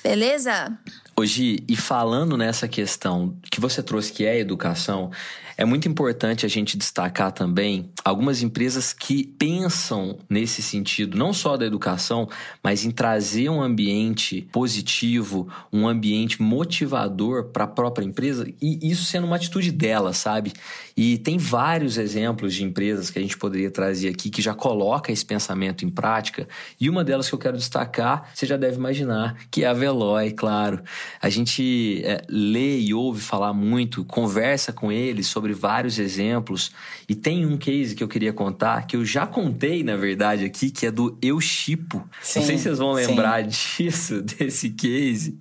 Beleza? 0.04 0.78
Hoje, 1.18 1.64
e 1.66 1.78
falando 1.78 2.36
nessa 2.36 2.68
questão 2.68 3.38
que 3.50 3.62
você 3.62 3.82
trouxe, 3.82 4.12
que 4.12 4.26
é 4.26 4.32
a 4.32 4.38
educação, 4.38 5.12
é 5.58 5.64
muito 5.64 5.88
importante 5.88 6.46
a 6.46 6.50
gente 6.50 6.78
destacar 6.78 7.32
também 7.32 7.90
algumas 8.04 8.42
empresas 8.42 8.92
que 8.92 9.26
pensam 9.26 10.20
nesse 10.30 10.62
sentido, 10.62 11.18
não 11.18 11.32
só 11.32 11.56
da 11.56 11.66
educação, 11.66 12.28
mas 12.62 12.84
em 12.84 12.92
trazer 12.92 13.48
um 13.48 13.62
ambiente 13.62 14.46
positivo, 14.52 15.48
um 15.72 15.88
ambiente 15.88 16.42
motivador 16.42 17.46
para 17.46 17.64
a 17.64 17.68
própria 17.68 18.04
empresa 18.04 18.46
e 18.62 18.92
isso 18.92 19.06
sendo 19.06 19.26
uma 19.26 19.38
atitude 19.38 19.72
dela, 19.72 20.12
sabe? 20.12 20.52
E 20.98 21.18
tem 21.18 21.38
vários 21.38 21.98
exemplos 21.98 22.54
de 22.54 22.64
empresas 22.64 23.10
que 23.10 23.20
a 23.20 23.22
gente 23.22 23.38
poderia 23.38 23.70
trazer 23.70 24.08
aqui 24.08 24.30
que 24.30 24.42
já 24.42 24.54
coloca 24.54 25.12
esse 25.12 25.26
pensamento 25.26 25.84
em 25.84 25.90
prática 25.90 26.48
e 26.80 26.90
uma 26.90 27.04
delas 27.04 27.28
que 27.28 27.36
eu 27.36 27.40
quero 27.40 27.58
destacar, 27.58 28.32
você 28.34 28.46
já 28.46 28.56
deve 28.56 28.78
imaginar, 28.78 29.36
que 29.52 29.66
é 29.66 29.68
a 29.68 29.74
Veloy, 29.74 30.32
claro. 30.32 30.82
A 31.22 31.30
gente 31.30 32.02
é, 32.06 32.22
lê 32.30 32.80
e 32.80 32.94
ouve 32.94 33.22
falar 33.22 33.52
muito, 33.52 34.06
conversa 34.06 34.72
com 34.72 34.90
eles 34.90 35.28
sobre 35.28 35.54
vários 35.54 36.00
exemplos 36.00 36.72
e 37.10 37.16
tem 37.16 37.46
um 37.46 37.58
case 37.58 37.94
que 37.94 38.04
eu 38.04 38.08
queria 38.08 38.32
contar, 38.32 38.88
que 38.88 38.96
eu 38.96 39.04
já 39.04 39.28
contei, 39.28 39.84
na 39.84 39.98
verdade, 39.98 40.46
aqui, 40.46 40.72
que 40.72 40.86
é 40.86 40.92
do 40.92 41.18
Eu 41.22 41.42
Chipo. 41.42 42.08
Sim, 42.22 42.40
Não 42.40 42.46
sei 42.48 42.58
se 42.58 42.64
vocês 42.64 42.80
vão 42.80 42.94
lembrar 42.94 43.44
sim. 43.52 43.84
disso, 43.84 44.22
desse 44.24 44.70
case. 44.70 45.38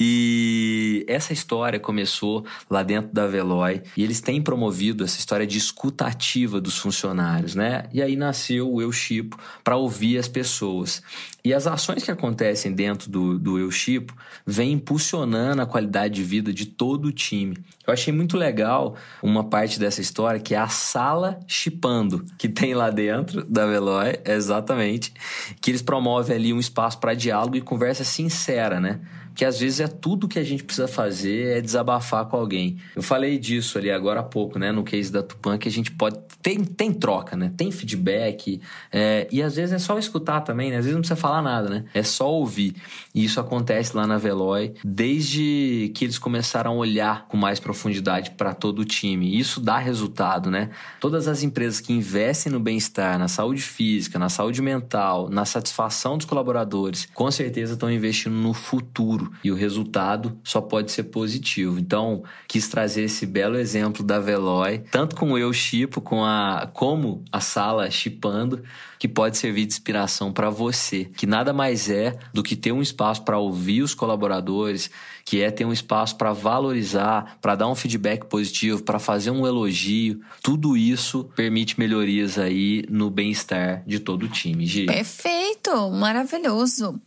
E 0.00 1.04
essa 1.08 1.32
história 1.32 1.78
começou 1.78 2.44
lá 2.68 2.82
dentro 2.82 3.12
da 3.12 3.26
Veloy 3.28 3.82
e 3.96 4.02
eles 4.02 4.20
têm 4.20 4.42
promovido 4.42 4.95
essa 5.04 5.18
história 5.18 5.46
de 5.46 5.58
escuta 5.58 6.06
ativa 6.06 6.60
dos 6.60 6.78
funcionários, 6.78 7.54
né? 7.54 7.84
E 7.92 8.02
aí 8.02 8.16
nasceu 8.16 8.72
o 8.72 8.80
Eu 8.80 8.92
Chipo 8.92 9.38
para 9.62 9.76
ouvir 9.76 10.18
as 10.18 10.28
pessoas. 10.28 11.02
E 11.44 11.54
as 11.54 11.66
ações 11.66 12.02
que 12.02 12.10
acontecem 12.10 12.72
dentro 12.72 13.08
do, 13.08 13.38
do 13.38 13.58
Eu 13.58 13.70
Chipo 13.70 14.14
vêm 14.44 14.72
impulsionando 14.72 15.62
a 15.62 15.66
qualidade 15.66 16.14
de 16.14 16.22
vida 16.22 16.52
de 16.52 16.66
todo 16.66 17.06
o 17.06 17.12
time. 17.12 17.56
Eu 17.86 17.92
achei 17.92 18.12
muito 18.12 18.36
legal 18.36 18.96
uma 19.22 19.44
parte 19.44 19.78
dessa 19.78 20.00
história 20.00 20.40
que 20.40 20.54
é 20.54 20.58
a 20.58 20.68
sala 20.68 21.38
chipando 21.46 22.24
que 22.36 22.48
tem 22.48 22.74
lá 22.74 22.90
dentro 22.90 23.44
da 23.44 23.66
Veloy, 23.66 24.18
exatamente, 24.24 25.12
que 25.60 25.70
eles 25.70 25.82
promovem 25.82 26.34
ali 26.34 26.52
um 26.52 26.58
espaço 26.58 26.98
para 26.98 27.14
diálogo 27.14 27.56
e 27.56 27.60
conversa 27.60 28.02
sincera, 28.02 28.80
né? 28.80 29.00
Que 29.36 29.44
às 29.44 29.60
vezes 29.60 29.80
é 29.80 29.86
tudo 29.86 30.26
que 30.26 30.38
a 30.38 30.42
gente 30.42 30.64
precisa 30.64 30.88
fazer 30.88 31.58
é 31.58 31.60
desabafar 31.60 32.24
com 32.24 32.38
alguém. 32.38 32.78
Eu 32.96 33.02
falei 33.02 33.38
disso 33.38 33.76
ali 33.76 33.90
agora 33.90 34.20
há 34.20 34.22
pouco, 34.22 34.58
né? 34.58 34.72
No 34.72 34.82
case 34.82 35.12
da 35.12 35.22
Tupan, 35.22 35.58
que 35.58 35.68
a 35.68 35.70
gente 35.70 35.92
pode. 35.92 36.18
Tem, 36.40 36.64
tem 36.64 36.90
troca, 36.90 37.36
né? 37.36 37.52
Tem 37.54 37.70
feedback. 37.70 38.62
É, 38.90 39.28
e 39.30 39.42
às 39.42 39.56
vezes 39.56 39.74
é 39.74 39.78
só 39.78 39.98
escutar 39.98 40.40
também, 40.40 40.70
né? 40.70 40.78
Às 40.78 40.86
vezes 40.86 40.94
não 40.94 41.02
precisa 41.02 41.20
falar 41.20 41.42
nada, 41.42 41.68
né? 41.68 41.84
É 41.92 42.02
só 42.02 42.32
ouvir. 42.32 42.74
E 43.14 43.24
isso 43.24 43.38
acontece 43.38 43.94
lá 43.94 44.06
na 44.06 44.16
Veloy 44.16 44.72
desde 44.82 45.92
que 45.94 46.06
eles 46.06 46.18
começaram 46.18 46.70
a 46.70 46.74
olhar 46.74 47.26
com 47.28 47.36
mais 47.36 47.60
profundidade 47.60 48.30
para 48.30 48.54
todo 48.54 48.78
o 48.78 48.84
time. 48.86 49.38
Isso 49.38 49.60
dá 49.60 49.76
resultado, 49.76 50.50
né? 50.50 50.70
Todas 50.98 51.28
as 51.28 51.42
empresas 51.42 51.78
que 51.78 51.92
investem 51.92 52.50
no 52.50 52.58
bem-estar, 52.58 53.18
na 53.18 53.28
saúde 53.28 53.60
física, 53.60 54.18
na 54.18 54.30
saúde 54.30 54.62
mental, 54.62 55.28
na 55.28 55.44
satisfação 55.44 56.16
dos 56.16 56.24
colaboradores, 56.24 57.06
com 57.12 57.30
certeza 57.30 57.74
estão 57.74 57.90
investindo 57.90 58.34
no 58.34 58.54
futuro 58.54 59.25
e 59.42 59.50
o 59.50 59.54
resultado 59.54 60.38
só 60.42 60.60
pode 60.60 60.92
ser 60.92 61.04
positivo. 61.04 61.78
Então, 61.78 62.22
quis 62.46 62.68
trazer 62.68 63.02
esse 63.02 63.26
belo 63.26 63.56
exemplo 63.56 64.02
da 64.02 64.18
Veloy, 64.18 64.78
tanto 64.90 65.16
com 65.16 65.36
eu 65.38 65.52
chipo, 65.52 66.00
com 66.00 66.24
a 66.24 66.70
como 66.72 67.24
a 67.30 67.40
sala 67.40 67.90
chipando, 67.90 68.62
que 68.98 69.08
pode 69.08 69.36
servir 69.36 69.66
de 69.66 69.72
inspiração 69.72 70.32
para 70.32 70.50
você, 70.50 71.04
que 71.04 71.26
nada 71.26 71.52
mais 71.52 71.90
é 71.90 72.18
do 72.32 72.42
que 72.42 72.56
ter 72.56 72.72
um 72.72 72.82
espaço 72.82 73.22
para 73.22 73.38
ouvir 73.38 73.82
os 73.82 73.94
colaboradores, 73.94 74.90
que 75.24 75.42
é 75.42 75.50
ter 75.50 75.64
um 75.64 75.72
espaço 75.72 76.16
para 76.16 76.32
valorizar, 76.32 77.36
para 77.40 77.56
dar 77.56 77.68
um 77.68 77.74
feedback 77.74 78.26
positivo, 78.26 78.82
para 78.82 78.98
fazer 78.98 79.30
um 79.30 79.46
elogio. 79.46 80.20
Tudo 80.42 80.76
isso 80.76 81.28
permite 81.34 81.78
melhorias 81.78 82.38
aí 82.38 82.84
no 82.88 83.10
bem-estar 83.10 83.82
de 83.86 83.98
todo 83.98 84.24
o 84.24 84.28
time, 84.28 84.66
Gi. 84.66 84.86
Perfeito, 84.86 85.90
maravilhoso. 85.90 87.00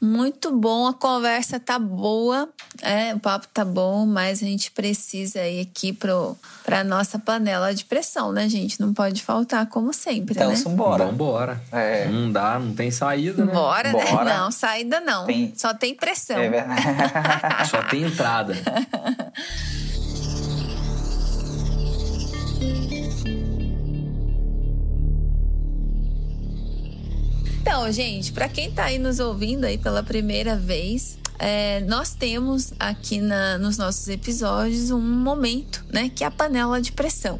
Muito 0.00 0.54
bom, 0.54 0.86
a 0.86 0.92
conversa 0.92 1.58
tá 1.58 1.78
boa, 1.78 2.48
é, 2.82 3.14
o 3.14 3.18
papo 3.18 3.46
tá 3.52 3.64
bom, 3.64 4.04
mas 4.04 4.42
a 4.42 4.46
gente 4.46 4.70
precisa 4.70 5.46
ir 5.46 5.60
aqui 5.60 5.92
pro, 5.92 6.36
pra 6.64 6.84
nossa 6.84 7.18
panela 7.18 7.74
de 7.74 7.84
pressão, 7.84 8.30
né, 8.30 8.48
gente? 8.48 8.78
Não 8.80 8.92
pode 8.92 9.22
faltar, 9.22 9.66
como 9.66 9.92
sempre, 9.94 10.34
então, 10.34 10.50
né? 10.50 10.56
Então, 10.58 10.74
bora. 10.74 11.06
Vambora. 11.06 11.62
É. 11.72 12.06
Não 12.08 12.30
dá, 12.30 12.58
não 12.58 12.74
tem 12.74 12.90
saída, 12.90 13.44
né? 13.44 13.52
Bora, 13.52 13.92
né? 13.92 14.04
Bora. 14.04 14.24
né? 14.24 14.36
Não, 14.36 14.50
saída 14.50 15.00
não. 15.00 15.24
Tem... 15.24 15.52
Só 15.56 15.72
tem 15.72 15.94
pressão. 15.94 16.38
É 16.38 16.48
verdade. 16.48 17.68
Só 17.70 17.82
tem 17.82 18.02
entrada. 18.02 18.54
Então, 27.78 27.92
gente, 27.92 28.32
para 28.32 28.48
quem 28.48 28.70
está 28.70 28.84
aí 28.84 28.98
nos 28.98 29.20
ouvindo 29.20 29.64
aí 29.66 29.76
pela 29.76 30.02
primeira 30.02 30.56
vez, 30.56 31.18
é, 31.38 31.82
nós 31.82 32.14
temos 32.14 32.72
aqui 32.78 33.20
na, 33.20 33.58
nos 33.58 33.76
nossos 33.76 34.08
episódios 34.08 34.90
um 34.90 34.98
momento, 34.98 35.84
né, 35.92 36.08
que 36.08 36.24
é 36.24 36.26
a 36.26 36.30
panela 36.30 36.80
de 36.80 36.90
pressão. 36.90 37.38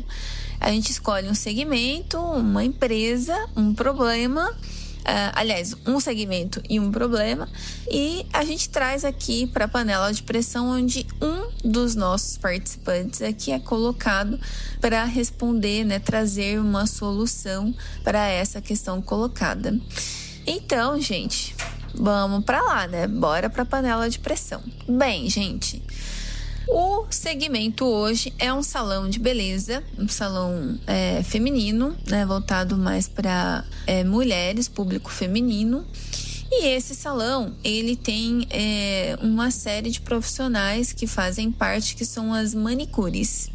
A 0.61 0.71
gente 0.71 0.91
escolhe 0.91 1.27
um 1.27 1.35
segmento, 1.35 2.19
uma 2.19 2.63
empresa, 2.63 3.35
um 3.57 3.73
problema 3.73 4.55
Uh, 5.07 5.31
aliás, 5.35 5.73
um 5.87 6.01
segmento 6.01 6.61
e 6.69 6.81
um 6.81 6.91
problema, 6.91 7.49
e 7.89 8.27
a 8.33 8.45
gente 8.45 8.69
traz 8.69 9.05
aqui 9.05 9.47
para 9.47 9.67
a 9.67 9.69
panela 9.69 10.13
de 10.13 10.21
pressão 10.21 10.71
onde 10.71 11.07
um 11.23 11.49
dos 11.65 11.95
nossos 11.95 12.37
participantes 12.37 13.23
aqui 13.23 13.53
é 13.53 13.61
colocado 13.61 14.37
para 14.81 15.05
responder, 15.05 15.85
né, 15.85 16.01
trazer 16.01 16.59
uma 16.59 16.89
solução 16.89 17.73
para 18.03 18.27
essa 18.27 18.61
questão 18.61 19.01
colocada. 19.01 19.79
Então, 20.47 21.01
gente, 21.01 21.55
vamos 21.95 22.45
para 22.45 22.63
lá, 22.63 22.87
né? 22.87 23.07
Bora 23.07 23.51
para 23.51 23.63
a 23.63 23.67
panela 23.67 24.09
de 24.09 24.19
pressão. 24.19 24.63
Bem, 24.89 25.29
gente, 25.29 25.83
o 26.69 27.07
segmento 27.11 27.85
hoje 27.85 28.33
é 28.39 28.53
um 28.53 28.63
salão 28.63 29.09
de 29.09 29.19
beleza, 29.19 29.85
um 29.99 30.09
salão 30.09 30.79
é, 30.87 31.23
feminino, 31.23 31.97
né, 32.09 32.27
voltado 32.27 32.77
mais 32.77 33.07
para 33.07 33.65
é, 33.87 34.03
mulheres, 34.03 34.69
público 34.69 35.11
feminino. 35.11 35.85
E 36.51 36.67
esse 36.67 36.95
salão, 36.95 37.55
ele 37.63 37.97
tem 37.97 38.47
é, 38.51 39.19
uma 39.21 39.51
série 39.51 39.91
de 39.91 40.01
profissionais 40.01 40.93
que 40.93 41.07
fazem 41.07 41.51
parte, 41.51 41.97
que 41.97 42.05
são 42.05 42.33
as 42.33 42.55
manicures. 42.55 43.51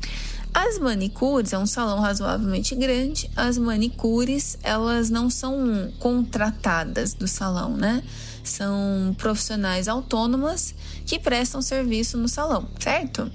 As 0.53 0.77
manicures 0.77 1.53
é 1.53 1.57
um 1.57 1.65
salão 1.65 1.99
razoavelmente 1.99 2.75
grande. 2.75 3.29
As 3.35 3.57
manicures, 3.57 4.57
elas 4.61 5.09
não 5.09 5.29
são 5.29 5.91
contratadas 5.97 7.13
do 7.13 7.27
salão, 7.27 7.77
né? 7.77 8.03
São 8.43 9.15
profissionais 9.17 9.87
autônomas 9.87 10.75
que 11.05 11.17
prestam 11.17 11.61
serviço 11.61 12.17
no 12.17 12.27
salão, 12.27 12.67
certo? 12.79 13.31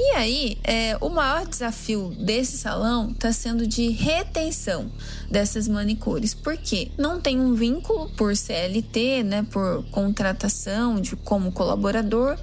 E 0.00 0.14
aí, 0.14 0.58
é, 0.62 0.96
o 1.00 1.08
maior 1.08 1.44
desafio 1.44 2.14
desse 2.20 2.56
salão 2.56 3.10
está 3.10 3.32
sendo 3.32 3.66
de 3.66 3.88
retenção 3.88 4.88
dessas 5.28 5.66
manicures, 5.66 6.34
porque 6.34 6.92
não 6.96 7.20
tem 7.20 7.40
um 7.40 7.52
vínculo 7.54 8.08
por 8.10 8.36
CLT, 8.36 9.24
né, 9.24 9.46
por 9.50 9.84
contratação 9.90 11.00
de 11.00 11.16
como 11.16 11.50
colaborador, 11.50 12.38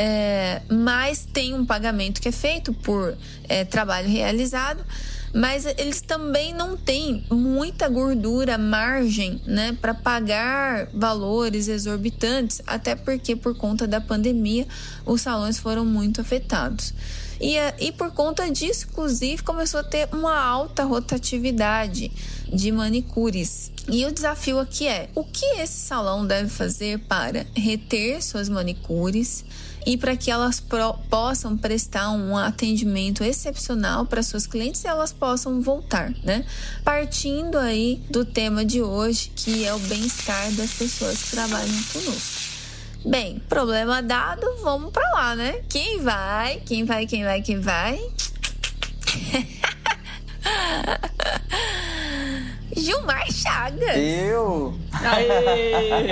é, 0.00 0.62
mas 0.68 1.26
tem 1.26 1.54
um 1.54 1.66
pagamento 1.66 2.20
que 2.20 2.28
é 2.28 2.32
feito 2.32 2.72
por 2.72 3.16
é, 3.48 3.64
trabalho 3.64 4.08
realizado 4.08 4.84
mas 5.34 5.66
eles 5.66 6.00
também 6.00 6.54
não 6.54 6.76
têm 6.76 7.24
muita 7.30 7.88
gordura, 7.88 8.56
margem, 8.56 9.40
né, 9.46 9.76
para 9.78 9.92
pagar 9.92 10.88
valores 10.94 11.68
exorbitantes, 11.68 12.62
até 12.66 12.94
porque 12.94 13.36
por 13.36 13.54
conta 13.54 13.86
da 13.86 14.00
pandemia 14.00 14.66
os 15.04 15.20
salões 15.20 15.58
foram 15.58 15.84
muito 15.84 16.20
afetados. 16.20 16.94
E, 17.40 17.56
e 17.78 17.92
por 17.92 18.10
conta 18.10 18.50
disso, 18.50 18.86
inclusive, 18.90 19.42
começou 19.42 19.80
a 19.80 19.84
ter 19.84 20.08
uma 20.12 20.36
alta 20.36 20.82
rotatividade 20.84 22.10
de 22.52 22.72
manicures. 22.72 23.70
E 23.88 24.04
o 24.04 24.12
desafio 24.12 24.58
aqui 24.58 24.88
é: 24.88 25.08
o 25.14 25.22
que 25.22 25.44
esse 25.60 25.78
salão 25.78 26.26
deve 26.26 26.48
fazer 26.48 26.98
para 27.00 27.46
reter 27.54 28.20
suas 28.22 28.48
manicures? 28.48 29.44
E 29.86 29.96
para 29.96 30.16
que 30.16 30.30
elas 30.30 30.60
pro, 30.60 30.94
possam 31.08 31.56
prestar 31.56 32.10
um 32.10 32.36
atendimento 32.36 33.24
excepcional 33.24 34.04
para 34.06 34.22
suas 34.22 34.46
clientes 34.46 34.84
e 34.84 34.86
elas 34.86 35.12
possam 35.12 35.60
voltar, 35.60 36.12
né? 36.22 36.44
Partindo 36.84 37.58
aí 37.58 38.02
do 38.10 38.24
tema 38.24 38.64
de 38.64 38.82
hoje, 38.82 39.32
que 39.34 39.64
é 39.64 39.74
o 39.74 39.78
bem-estar 39.78 40.52
das 40.52 40.72
pessoas 40.72 41.22
que 41.22 41.30
trabalham 41.30 41.82
conosco. 41.92 42.48
Bem, 43.04 43.40
problema 43.48 44.02
dado, 44.02 44.46
vamos 44.62 44.92
para 44.92 45.08
lá, 45.10 45.36
né? 45.36 45.60
Quem 45.68 46.00
vai? 46.00 46.60
Quem 46.66 46.84
vai? 46.84 47.06
Quem 47.06 47.24
vai? 47.24 47.42
Quem 47.42 47.60
vai? 47.60 48.00
Gilmar 52.76 53.30
Chagas. 53.32 53.96
Eu? 53.96 54.78
Aê! 54.92 56.08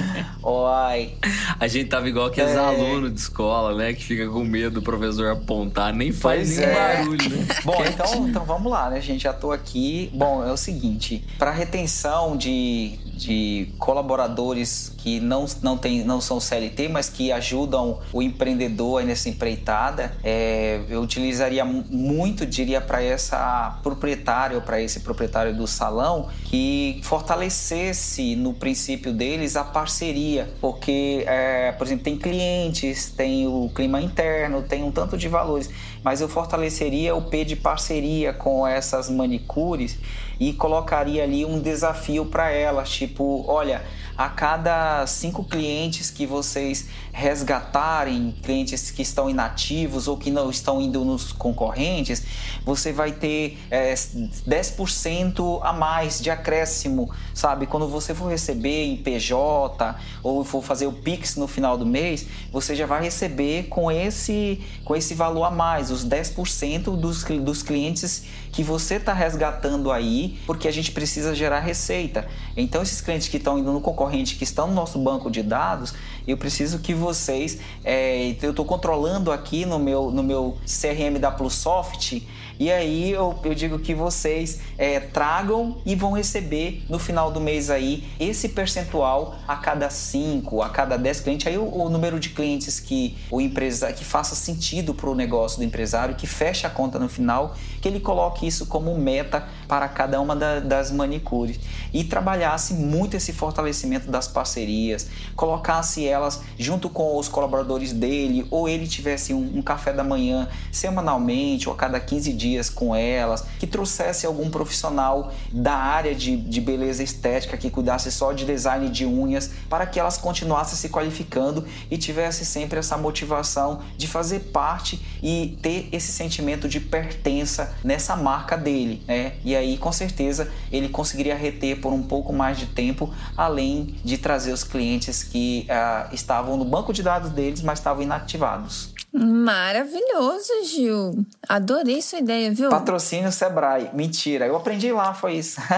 Oi. 0.46 1.14
A 1.58 1.66
gente 1.66 1.88
tava 1.88 2.06
igual 2.06 2.26
aqueles 2.26 2.50
é. 2.50 2.58
alunos 2.58 3.14
de 3.14 3.18
escola, 3.18 3.74
né? 3.74 3.94
Que 3.94 4.04
fica 4.04 4.28
com 4.28 4.44
medo 4.44 4.74
do 4.74 4.82
professor 4.82 5.28
apontar, 5.28 5.94
nem 5.94 6.12
faz 6.12 6.40
pois 6.40 6.58
nem 6.58 6.66
é. 6.66 6.74
barulho, 6.74 7.30
né? 7.30 7.46
Bom, 7.64 7.82
então, 7.86 8.28
então 8.28 8.44
vamos 8.44 8.70
lá, 8.70 8.90
né, 8.90 9.00
gente? 9.00 9.22
Já 9.22 9.32
tô 9.32 9.52
aqui. 9.52 10.10
Bom, 10.12 10.44
é 10.46 10.52
o 10.52 10.56
seguinte: 10.56 11.24
para 11.38 11.50
retenção 11.50 12.36
de, 12.36 12.98
de 13.16 13.68
colaboradores 13.78 14.92
que 14.98 15.20
não, 15.20 15.46
não, 15.62 15.76
tem, 15.76 16.04
não 16.04 16.20
são 16.20 16.40
CLT, 16.40 16.88
mas 16.88 17.08
que 17.08 17.30
ajudam 17.30 17.98
o 18.12 18.22
empreendedor 18.22 19.04
nessa 19.04 19.28
empreitada, 19.28 20.12
é, 20.22 20.80
eu 20.88 21.00
utilizaria 21.00 21.64
muito, 21.64 22.44
diria, 22.44 22.80
para 22.80 23.02
essa 23.02 23.78
proprietária 23.82 24.56
ou 24.56 24.62
para 24.62 24.80
esse 24.80 25.00
proprietário 25.00 25.54
do 25.56 25.66
salão 25.66 26.28
que 26.44 27.00
fortalecesse 27.02 28.36
no 28.36 28.54
princípio 28.54 29.12
deles 29.12 29.56
a 29.56 29.64
parceria, 29.64 30.52
porque, 30.60 31.24
é, 31.26 31.72
por 31.72 31.86
exemplo, 31.86 32.04
tem 32.04 32.16
clientes, 32.16 33.10
tem 33.10 33.46
o 33.46 33.70
clima 33.74 34.00
interno, 34.00 34.62
tem 34.62 34.82
um 34.82 34.90
tanto 34.90 35.16
de 35.16 35.28
valores, 35.28 35.70
mas 36.04 36.20
eu 36.20 36.28
fortaleceria 36.28 37.16
o 37.16 37.22
P 37.22 37.44
de 37.44 37.56
parceria 37.56 38.32
com 38.32 38.66
essas 38.66 39.08
manicures 39.08 39.98
e 40.38 40.52
colocaria 40.52 41.24
ali 41.24 41.44
um 41.46 41.58
desafio 41.58 42.26
para 42.26 42.50
elas, 42.50 42.90
tipo, 42.90 43.44
olha, 43.48 43.82
a 44.16 44.28
cada 44.28 45.06
cinco 45.06 45.42
clientes 45.42 46.10
que 46.10 46.26
vocês 46.26 46.88
resgatarem, 47.14 48.34
clientes 48.42 48.90
que 48.90 49.00
estão 49.00 49.30
inativos 49.30 50.08
ou 50.08 50.16
que 50.16 50.32
não 50.32 50.50
estão 50.50 50.80
indo 50.80 51.04
nos 51.04 51.32
concorrentes, 51.32 52.24
você 52.64 52.92
vai 52.92 53.12
ter 53.12 53.56
é, 53.70 53.94
10% 53.94 55.60
a 55.62 55.72
mais 55.72 56.20
de 56.20 56.28
acréscimo, 56.28 57.08
sabe? 57.32 57.66
Quando 57.66 57.86
você 57.86 58.12
for 58.12 58.28
receber 58.28 58.86
em 58.86 58.96
PJ 58.96 59.94
ou 60.24 60.44
for 60.44 60.62
fazer 60.62 60.88
o 60.88 60.92
Pix 60.92 61.36
no 61.36 61.46
final 61.46 61.78
do 61.78 61.86
mês, 61.86 62.26
você 62.50 62.74
já 62.74 62.84
vai 62.84 63.04
receber 63.04 63.68
com 63.68 63.92
esse, 63.92 64.60
com 64.84 64.96
esse 64.96 65.14
valor 65.14 65.44
a 65.44 65.50
mais, 65.52 65.92
os 65.92 66.04
10% 66.04 66.96
dos, 66.96 67.22
dos 67.22 67.62
clientes 67.62 68.24
que 68.50 68.62
você 68.62 68.96
está 68.96 69.12
resgatando 69.12 69.90
aí, 69.90 70.38
porque 70.46 70.68
a 70.68 70.72
gente 70.72 70.90
precisa 70.92 71.34
gerar 71.34 71.60
receita. 71.60 72.26
Então, 72.56 72.82
esses 72.82 73.00
clientes 73.00 73.26
que 73.26 73.36
estão 73.36 73.58
indo 73.58 73.72
no 73.72 73.80
concorrente, 73.80 74.36
que 74.36 74.44
estão 74.44 74.68
no 74.68 74.74
nosso 74.74 74.96
banco 74.98 75.28
de 75.28 75.42
dados, 75.42 75.92
eu 76.26 76.36
preciso 76.36 76.78
que 76.78 76.94
vocês. 76.94 77.58
É, 77.84 78.34
eu 78.42 78.50
estou 78.50 78.64
controlando 78.64 79.30
aqui 79.30 79.66
no 79.66 79.78
meu, 79.78 80.10
no 80.10 80.22
meu 80.22 80.56
CRM 80.66 81.18
da 81.18 81.30
Plusoft 81.30 82.22
e 82.58 82.70
aí 82.70 83.10
eu, 83.10 83.36
eu 83.42 83.52
digo 83.52 83.80
que 83.80 83.94
vocês 83.94 84.60
é, 84.78 85.00
tragam 85.00 85.78
e 85.84 85.96
vão 85.96 86.12
receber 86.12 86.84
no 86.88 87.00
final 87.00 87.32
do 87.32 87.40
mês 87.40 87.68
aí 87.68 88.04
esse 88.20 88.50
percentual 88.50 89.34
a 89.48 89.56
cada 89.56 89.90
5, 89.90 90.62
a 90.62 90.68
cada 90.68 90.96
10 90.96 91.20
clientes. 91.20 91.46
Aí 91.48 91.58
o, 91.58 91.64
o, 91.64 91.88
número 91.90 92.20
de 92.20 92.28
clientes 92.28 92.78
que 92.78 93.16
o 93.28 93.40
empresa 93.40 93.92
que 93.92 94.04
faça 94.04 94.36
sentido 94.36 94.94
para 94.94 95.10
o 95.10 95.16
negócio 95.16 95.58
do 95.58 95.64
empresário, 95.64 96.14
que 96.14 96.28
feche 96.28 96.64
a 96.64 96.70
conta 96.70 96.98
no 96.98 97.08
final, 97.08 97.56
que 97.80 97.88
ele 97.88 97.98
coloque 97.98 98.46
isso 98.46 98.66
como 98.66 98.96
meta 98.96 99.48
para 99.74 99.88
cada 99.88 100.20
uma 100.20 100.36
da, 100.36 100.60
das 100.60 100.92
manicures 100.92 101.58
e 101.92 102.04
trabalhasse 102.04 102.74
muito 102.74 103.16
esse 103.16 103.32
fortalecimento 103.32 104.08
das 104.08 104.28
parcerias, 104.28 105.08
colocasse 105.34 106.06
elas 106.06 106.42
junto 106.56 106.88
com 106.88 107.18
os 107.18 107.26
colaboradores 107.26 107.92
dele 107.92 108.46
ou 108.52 108.68
ele 108.68 108.86
tivesse 108.86 109.34
um, 109.34 109.58
um 109.58 109.62
café 109.62 109.92
da 109.92 110.04
manhã 110.04 110.48
semanalmente 110.70 111.68
ou 111.68 111.74
a 111.74 111.76
cada 111.76 111.98
15 111.98 112.32
dias 112.34 112.70
com 112.70 112.94
elas, 112.94 113.44
que 113.58 113.66
trouxesse 113.66 114.26
algum 114.26 114.48
profissional 114.48 115.32
da 115.50 115.74
área 115.74 116.14
de, 116.14 116.36
de 116.36 116.60
beleza 116.60 117.02
estética 117.02 117.56
que 117.56 117.68
cuidasse 117.68 118.12
só 118.12 118.32
de 118.32 118.44
design 118.44 118.88
de 118.88 119.04
unhas, 119.04 119.50
para 119.68 119.86
que 119.86 119.98
elas 119.98 120.16
continuassem 120.16 120.78
se 120.78 120.88
qualificando 120.88 121.64
e 121.90 121.98
tivesse 121.98 122.44
sempre 122.44 122.78
essa 122.78 122.96
motivação 122.96 123.80
de 123.96 124.06
fazer 124.06 124.38
parte 124.52 125.04
e 125.20 125.58
ter 125.60 125.88
esse 125.90 126.12
sentimento 126.12 126.68
de 126.68 126.78
pertença 126.78 127.74
nessa 127.82 128.14
marca 128.14 128.56
dele, 128.56 129.02
né? 129.08 129.32
E 129.44 129.56
aí, 129.56 129.63
com 129.78 129.92
certeza, 129.92 130.50
ele 130.70 130.88
conseguiria 130.88 131.34
reter 131.34 131.80
por 131.80 131.92
um 131.92 132.02
pouco 132.02 132.32
mais 132.32 132.58
de 132.58 132.66
tempo, 132.66 133.12
além 133.36 133.96
de 134.04 134.18
trazer 134.18 134.52
os 134.52 134.62
clientes 134.64 135.22
que 135.24 135.66
uh, 135.68 136.14
estavam 136.14 136.56
no 136.56 136.64
banco 136.64 136.92
de 136.92 137.02
dados 137.02 137.30
deles, 137.30 137.62
mas 137.62 137.78
estavam 137.78 138.02
inativados. 138.02 138.93
Maravilhoso, 139.16 140.52
Gil. 140.64 141.24
Adorei 141.48 142.02
sua 142.02 142.18
ideia, 142.18 142.50
viu? 142.52 142.68
Patrocínio 142.68 143.30
Sebrae. 143.30 143.88
Mentira, 143.94 144.44
eu 144.44 144.56
aprendi 144.56 144.90
lá, 144.90 145.14
foi 145.14 145.34
isso. 145.34 145.60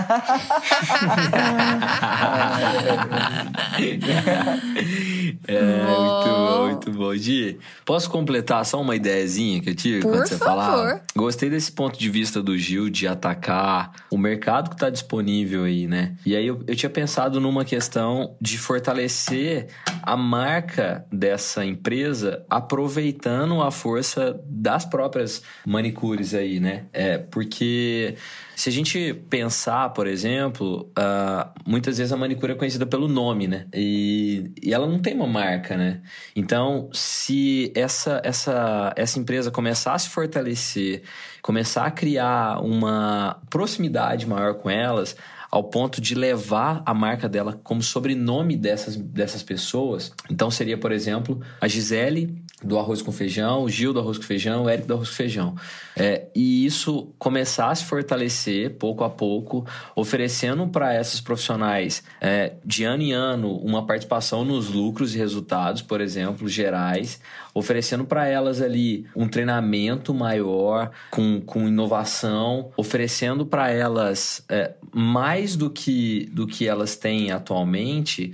é, 5.46 5.61
muito 5.85 6.29
bom, 6.31 6.66
muito 6.66 6.90
bom. 6.92 7.14
Gi, 7.14 7.59
posso 7.85 8.09
completar 8.09 8.64
só 8.64 8.81
uma 8.81 8.96
ideiazinha 8.96 9.61
que 9.61 9.68
eu 9.68 9.75
tive 9.75 10.01
Por 10.01 10.12
quando 10.12 10.27
você 10.27 10.38
favor. 10.38 10.46
falava? 10.46 11.03
Gostei 11.14 11.51
desse 11.51 11.70
ponto 11.70 11.99
de 11.99 12.09
vista 12.09 12.42
do 12.42 12.57
Gil 12.57 12.88
de 12.88 13.07
atacar 13.07 13.92
o 14.11 14.16
mercado 14.16 14.70
que 14.70 14.77
está 14.77 14.88
disponível 14.88 15.64
aí, 15.64 15.87
né? 15.87 16.16
E 16.25 16.35
aí 16.35 16.46
eu, 16.46 16.62
eu 16.66 16.75
tinha 16.75 16.88
pensado 16.88 17.38
numa 17.38 17.66
questão 17.66 18.35
de 18.40 18.57
fortalecer 18.57 19.66
a 20.03 20.16
marca 20.16 21.05
dessa 21.12 21.66
empresa 21.66 22.42
aproveitando 22.49 23.26
aumentando 23.27 23.61
a 23.61 23.71
força 23.71 24.41
das 24.47 24.85
próprias 24.85 25.43
manicures 25.67 26.33
aí, 26.33 26.61
né? 26.61 26.85
É, 26.93 27.19
porque 27.19 28.15
se 28.55 28.69
a 28.69 28.73
gente 28.73 29.15
pensar, 29.29 29.91
por 29.91 30.07
exemplo, 30.07 30.91
uh, 30.97 31.51
muitas 31.67 31.99
vezes 31.99 32.12
a 32.12 32.17
manicure 32.17 32.53
é 32.53 32.55
conhecida 32.55 32.87
pelo 32.87 33.09
nome, 33.09 33.49
né? 33.49 33.67
E, 33.75 34.53
e 34.62 34.73
ela 34.73 34.87
não 34.87 35.01
tem 35.01 35.15
uma 35.15 35.27
marca, 35.27 35.77
né? 35.77 36.01
Então, 36.35 36.89
se 36.93 37.73
essa, 37.75 38.21
essa, 38.25 38.93
essa 38.97 39.19
empresa 39.19 39.51
começar 39.51 39.95
a 39.95 39.99
se 39.99 40.09
fortalecer, 40.09 41.03
começar 41.43 41.85
a 41.85 41.91
criar 41.91 42.61
uma 42.62 43.41
proximidade 43.51 44.27
maior 44.27 44.55
com 44.55 44.71
elas, 44.71 45.17
ao 45.51 45.65
ponto 45.65 46.01
de 46.01 46.15
levar 46.15 46.83
a 46.85 46.93
marca 46.93 47.29
dela 47.29 47.59
como 47.62 47.83
sobrenome 47.83 48.57
dessas, 48.57 48.97
dessas 48.97 49.43
pessoas. 49.43 50.12
Então 50.31 50.51
seria, 50.51 50.77
por 50.77 50.93
exemplo, 50.93 51.41
a 51.61 51.69
Gisele 51.69 52.45
do 52.62 52.79
arroz 52.79 53.03
com 53.03 53.12
feijão, 53.12 53.64
o 53.64 53.69
Gil 53.69 53.92
do 53.92 54.01
arroz 54.01 54.16
com 54.16 54.25
feijão, 54.25 54.64
o 54.64 54.71
Eric 54.71 54.87
do 54.87 54.95
arroz 54.95 55.11
com 55.11 55.14
feijão. 55.14 55.55
É, 55.95 56.27
e 56.35 56.64
isso 56.64 57.12
começar 57.19 57.71
a 57.71 57.75
se 57.75 57.85
fortalecer 57.85 58.77
pouco 58.77 59.05
a 59.05 59.11
pouco, 59.11 59.66
oferecendo 59.95 60.66
para 60.66 60.99
esses 60.99 61.21
profissionais 61.21 62.03
é, 62.19 62.55
de 62.64 62.85
ano 62.85 63.03
em 63.03 63.12
ano 63.12 63.57
uma 63.59 63.85
participação 63.85 64.42
nos 64.42 64.71
lucros 64.71 65.14
e 65.14 65.19
resultados, 65.19 65.83
por 65.83 66.01
exemplo, 66.01 66.49
gerais, 66.49 67.21
oferecendo 67.53 68.07
para 68.07 68.27
elas 68.27 68.62
ali 68.62 69.07
um 69.14 69.29
treinamento 69.29 70.14
maior, 70.14 70.90
com, 71.11 71.42
com 71.42 71.69
inovação, 71.69 72.71
oferecendo 72.75 73.45
para 73.45 73.71
elas 73.71 74.42
é, 74.49 74.73
mais 74.95 75.57
do 75.57 75.69
que, 75.69 76.31
do 76.33 76.47
que 76.47 76.66
elas 76.66 76.97
têm 76.97 77.33
atualmente 77.33 78.33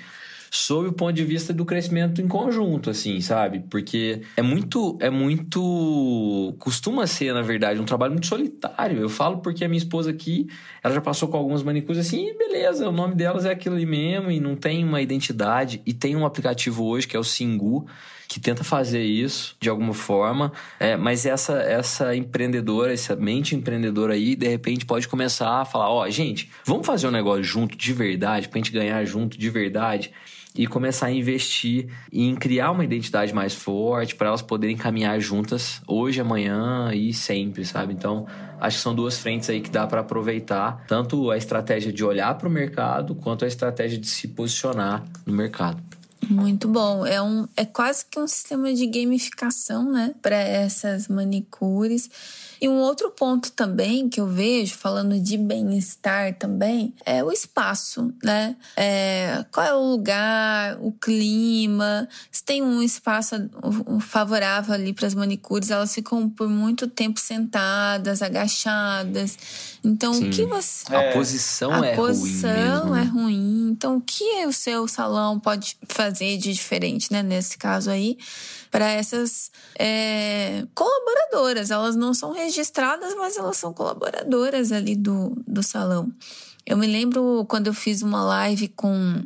sob 0.55 0.87
o 0.87 0.93
ponto 0.93 1.15
de 1.15 1.25
vista 1.25 1.51
do 1.51 1.65
crescimento 1.65 2.21
em 2.21 2.29
conjunto, 2.29 2.91
assim, 2.91 3.23
sabe? 3.23 3.65
Porque 3.71 4.21
é 4.37 4.43
muito, 4.43 4.99
é 5.01 5.09
muito, 5.09 6.55
costuma 6.59 7.07
ser, 7.07 7.33
na 7.33 7.41
verdade, 7.41 7.81
um 7.81 7.87
trabalho 7.87 8.13
muito 8.13 8.27
solitário. 8.27 9.01
Eu 9.01 9.09
falo 9.09 9.39
porque 9.39 9.65
a 9.65 9.69
minha 9.69 9.79
esposa 9.79 10.11
aqui, 10.11 10.47
ela 10.85 10.93
já 10.93 11.01
passou 11.01 11.27
com 11.31 11.39
algumas 11.39 11.63
manicures 11.63 11.99
assim, 11.99 12.29
e 12.29 12.37
beleza, 12.37 12.87
o 12.87 12.93
nome 12.93 13.15
delas 13.15 13.47
é 13.47 13.51
aquilo 13.51 13.77
ali 13.77 13.87
mesmo 13.87 14.31
e 14.31 14.39
não 14.41 14.55
tem 14.55 14.85
uma 14.85 15.01
identidade. 15.01 15.81
E 15.87 15.95
tem 15.95 16.15
um 16.15 16.27
aplicativo 16.27 16.85
hoje 16.85 17.09
que 17.09 17.17
é 17.17 17.19
o 17.19 17.25
Singu, 17.25 17.87
que 18.29 18.39
tenta 18.39 18.63
fazer 18.63 19.03
isso 19.03 19.57
de 19.59 19.71
alguma 19.71 19.95
forma, 19.95 20.53
é, 20.79 20.99
mas 20.99 21.25
essa, 21.25 21.63
essa 21.63 22.15
empreendedora, 22.15 22.93
essa 22.93 23.17
mente 23.17 23.57
empreendedora 23.57 24.13
aí, 24.13 24.37
de 24.37 24.49
repente 24.49 24.85
pode 24.85 25.09
começar 25.09 25.63
a 25.63 25.65
falar: 25.65 25.89
ó, 25.89 26.03
oh, 26.05 26.11
gente, 26.11 26.51
vamos 26.63 26.87
fazer 26.87 27.09
um 27.09 27.11
negócio 27.11 27.43
junto 27.43 27.75
de 27.75 27.93
verdade, 27.95 28.51
pra 28.51 28.59
gente 28.59 28.71
ganhar 28.71 29.03
junto 29.07 29.39
de 29.39 29.49
verdade 29.49 30.13
e 30.57 30.67
começar 30.67 31.07
a 31.07 31.13
investir 31.13 31.89
em 32.13 32.35
criar 32.35 32.71
uma 32.71 32.85
identidade 32.85 33.35
mais 33.35 33.55
forte 33.55 34.15
para 34.15 34.29
elas 34.29 34.43
poderem 34.43 34.77
caminhar 34.77 35.19
juntas 35.21 35.81
hoje, 35.87 36.21
amanhã 36.21 36.91
e 36.93 37.13
sempre, 37.13 37.65
sabe? 37.65 37.93
Então, 37.93 38.27
acho 38.61 38.77
que 38.77 38.83
são 38.83 38.95
duas 38.95 39.19
frentes 39.19 39.49
aí 39.49 39.61
que 39.61 39.71
dá 39.71 39.87
para 39.87 40.01
aproveitar, 40.01 40.85
tanto 40.87 41.31
a 41.31 41.37
estratégia 41.37 41.93
de 41.93 42.05
olhar 42.05 42.35
para 42.37 42.49
o 42.49 42.51
mercado 42.51 43.15
quanto 43.15 43.45
a 43.45 43.49
estratégia 43.49 43.99
de 43.99 44.09
se 44.09 44.29
posicionar 44.29 45.05
no 45.25 45.33
mercado. 45.33 45.83
Muito 46.29 46.69
bom. 46.69 47.05
É, 47.05 47.21
um, 47.21 47.47
é 47.57 47.65
quase 47.65 48.07
que 48.07 48.19
um 48.19 48.27
sistema 48.27 48.73
de 48.73 48.87
gamificação, 48.87 49.91
né? 49.91 50.15
Para 50.23 50.37
essas 50.37 51.09
manicures. 51.09 52.09
E 52.61 52.69
um 52.69 52.77
outro 52.77 53.11
ponto 53.11 53.51
também 53.51 54.09
que 54.09 54.21
eu 54.21 54.27
vejo, 54.29 54.77
falando 54.77 55.19
de 55.19 55.37
bem-estar 55.37 56.33
também, 56.39 56.95
é 57.05 57.23
o 57.25 57.33
espaço, 57.33 58.15
né? 58.23 58.55
É, 58.77 59.45
qual 59.51 59.67
é 59.67 59.75
o 59.75 59.83
lugar, 59.83 60.79
o 60.81 60.93
clima, 60.93 62.09
se 62.31 62.45
tem 62.45 62.63
um 62.63 62.81
espaço 62.81 63.35
favorável 64.01 64.75
ali 64.75 64.93
para 64.93 65.09
as 65.09 65.15
manicures, 65.15 65.73
elas 65.73 65.93
ficam 65.93 66.31
por 66.31 66.49
muito 66.49 66.87
tempo 66.87 67.19
sentadas, 67.19 68.23
agachadas. 68.23 69.37
Então, 69.83 70.15
Sim. 70.15 70.29
o 70.29 70.31
que 70.31 70.45
você. 70.45 70.95
A 70.95 71.13
posição 71.13 71.73
a 71.73 71.85
é 71.85 71.97
posição 71.97 72.93
ruim. 72.93 72.93
A 72.93 72.93
posição 72.93 72.97
é 72.97 73.03
ruim. 73.03 73.71
Então, 73.73 73.97
o 73.97 74.01
que 74.01 74.47
o 74.47 74.53
seu 74.53 74.87
salão 74.87 75.41
pode 75.41 75.77
fazer 75.89 76.12
de 76.13 76.53
diferente, 76.53 77.13
né? 77.13 77.23
Nesse 77.23 77.57
caso 77.59 77.91
aí, 77.91 78.19
para 78.71 78.89
essas 78.89 79.51
é, 79.79 80.65
colaboradoras. 80.75 81.71
Elas 81.71 81.97
não 81.97 82.15
são 82.15 82.33
registradas, 82.33 83.15
mas 83.15 83.37
elas 83.37 83.57
são 83.57 83.73
colaboradoras 83.73 84.73
ali 84.73 84.97
do, 84.97 85.37
do 85.47 85.63
salão. 85.63 86.11
Eu 86.65 86.77
me 86.77 86.87
lembro 86.87 87.45
quando 87.49 87.67
eu 87.67 87.75
fiz 87.75 88.03
uma 88.03 88.23
live 88.23 88.69
com 88.69 89.23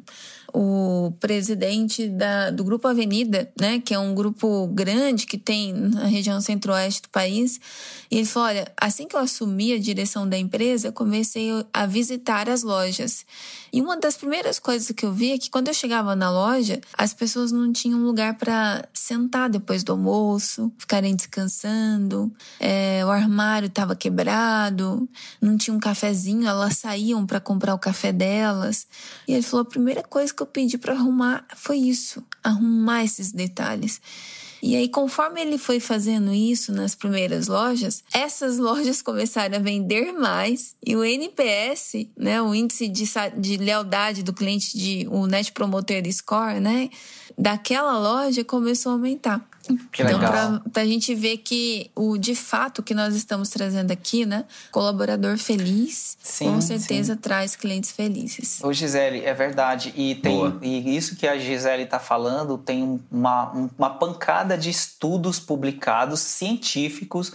o 0.58 1.12
presidente 1.20 2.08
da, 2.08 2.48
do 2.48 2.64
Grupo 2.64 2.88
Avenida, 2.88 3.52
né, 3.60 3.78
que 3.78 3.92
é 3.92 3.98
um 3.98 4.14
grupo 4.14 4.66
grande 4.68 5.26
que 5.26 5.36
tem 5.36 5.74
na 5.74 6.06
região 6.06 6.40
centro-oeste 6.40 7.02
do 7.02 7.10
país, 7.10 7.60
e 8.10 8.16
ele 8.16 8.24
falou: 8.24 8.48
olha, 8.48 8.72
assim 8.80 9.06
que 9.06 9.14
eu 9.14 9.20
assumi 9.20 9.74
a 9.74 9.78
direção 9.78 10.26
da 10.26 10.38
empresa, 10.38 10.90
comecei 10.90 11.50
a 11.74 11.84
visitar 11.84 12.48
as 12.48 12.62
lojas. 12.62 13.26
E 13.70 13.82
uma 13.82 13.98
das 13.98 14.16
primeiras 14.16 14.58
coisas 14.58 14.90
que 14.92 15.04
eu 15.04 15.12
vi 15.12 15.32
é 15.32 15.38
que 15.38 15.50
quando 15.50 15.68
eu 15.68 15.74
chegava 15.74 16.16
na 16.16 16.30
loja, 16.30 16.80
as 16.96 17.12
pessoas 17.12 17.52
não 17.52 17.70
tinham 17.70 18.02
lugar 18.02 18.38
para 18.38 18.88
sentar 18.94 19.50
depois 19.50 19.84
do 19.84 19.92
almoço, 19.92 20.72
ficarem 20.78 21.14
descansando, 21.14 22.32
é, 22.58 23.04
o 23.04 23.10
armário 23.10 23.66
estava 23.66 23.94
quebrado, 23.94 25.06
não 25.38 25.58
tinha 25.58 25.76
um 25.76 25.80
cafezinho, 25.80 26.48
elas 26.48 26.78
saíam 26.78 27.26
para 27.26 27.40
comprar 27.40 27.74
o 27.74 27.78
café 27.78 28.10
delas. 28.10 28.86
E 29.28 29.34
ele 29.34 29.42
falou: 29.42 29.66
a 29.66 29.68
primeira 29.68 30.02
coisa 30.02 30.32
que 30.32 30.42
eu 30.42 30.45
pedi 30.46 30.78
para 30.78 30.94
arrumar 30.94 31.46
foi 31.54 31.78
isso, 31.78 32.24
arrumar 32.42 33.04
esses 33.04 33.32
detalhes. 33.32 34.00
E 34.62 34.74
aí, 34.74 34.88
conforme 34.88 35.40
ele 35.40 35.58
foi 35.58 35.78
fazendo 35.78 36.32
isso 36.32 36.72
nas 36.72 36.94
primeiras 36.94 37.46
lojas, 37.46 38.02
essas 38.12 38.58
lojas 38.58 39.02
começaram 39.02 39.56
a 39.56 39.60
vender 39.60 40.12
mais 40.12 40.74
e 40.84 40.96
o 40.96 41.04
NPS, 41.04 42.08
né, 42.16 42.40
o 42.40 42.54
índice 42.54 42.88
de, 42.88 43.04
de 43.36 43.56
lealdade 43.58 44.22
do 44.22 44.32
cliente, 44.32 44.76
de, 44.76 45.06
o 45.10 45.26
Net 45.26 45.52
Promoter 45.52 46.02
Score, 46.12 46.58
né, 46.58 46.88
daquela 47.36 47.98
loja 47.98 48.42
começou 48.44 48.90
a 48.90 48.94
aumentar. 48.94 49.46
Que 49.90 50.02
então, 50.02 50.18
legal. 50.18 50.60
para 50.72 50.82
a 50.82 50.86
gente 50.86 51.12
ver 51.14 51.38
que 51.38 51.90
o 51.94 52.16
de 52.16 52.36
fato 52.36 52.82
que 52.82 52.94
nós 52.94 53.16
estamos 53.16 53.48
trazendo 53.48 53.90
aqui, 53.90 54.24
né? 54.24 54.44
Colaborador 54.70 55.36
feliz, 55.38 56.16
sim, 56.22 56.44
com 56.44 56.60
certeza 56.60 57.14
sim. 57.14 57.20
traz 57.20 57.56
clientes 57.56 57.90
felizes. 57.90 58.62
Ô, 58.62 58.72
Gisele, 58.72 59.24
é 59.24 59.34
verdade. 59.34 59.92
E 59.96 60.14
tem 60.14 60.58
e 60.62 60.96
isso 60.96 61.16
que 61.16 61.26
a 61.26 61.36
Gisele 61.36 61.82
está 61.82 61.98
falando 61.98 62.56
tem 62.58 63.00
uma, 63.10 63.50
uma 63.76 63.90
pancada 63.90 64.56
de 64.56 64.70
estudos 64.70 65.40
publicados 65.40 66.20
científicos. 66.20 67.32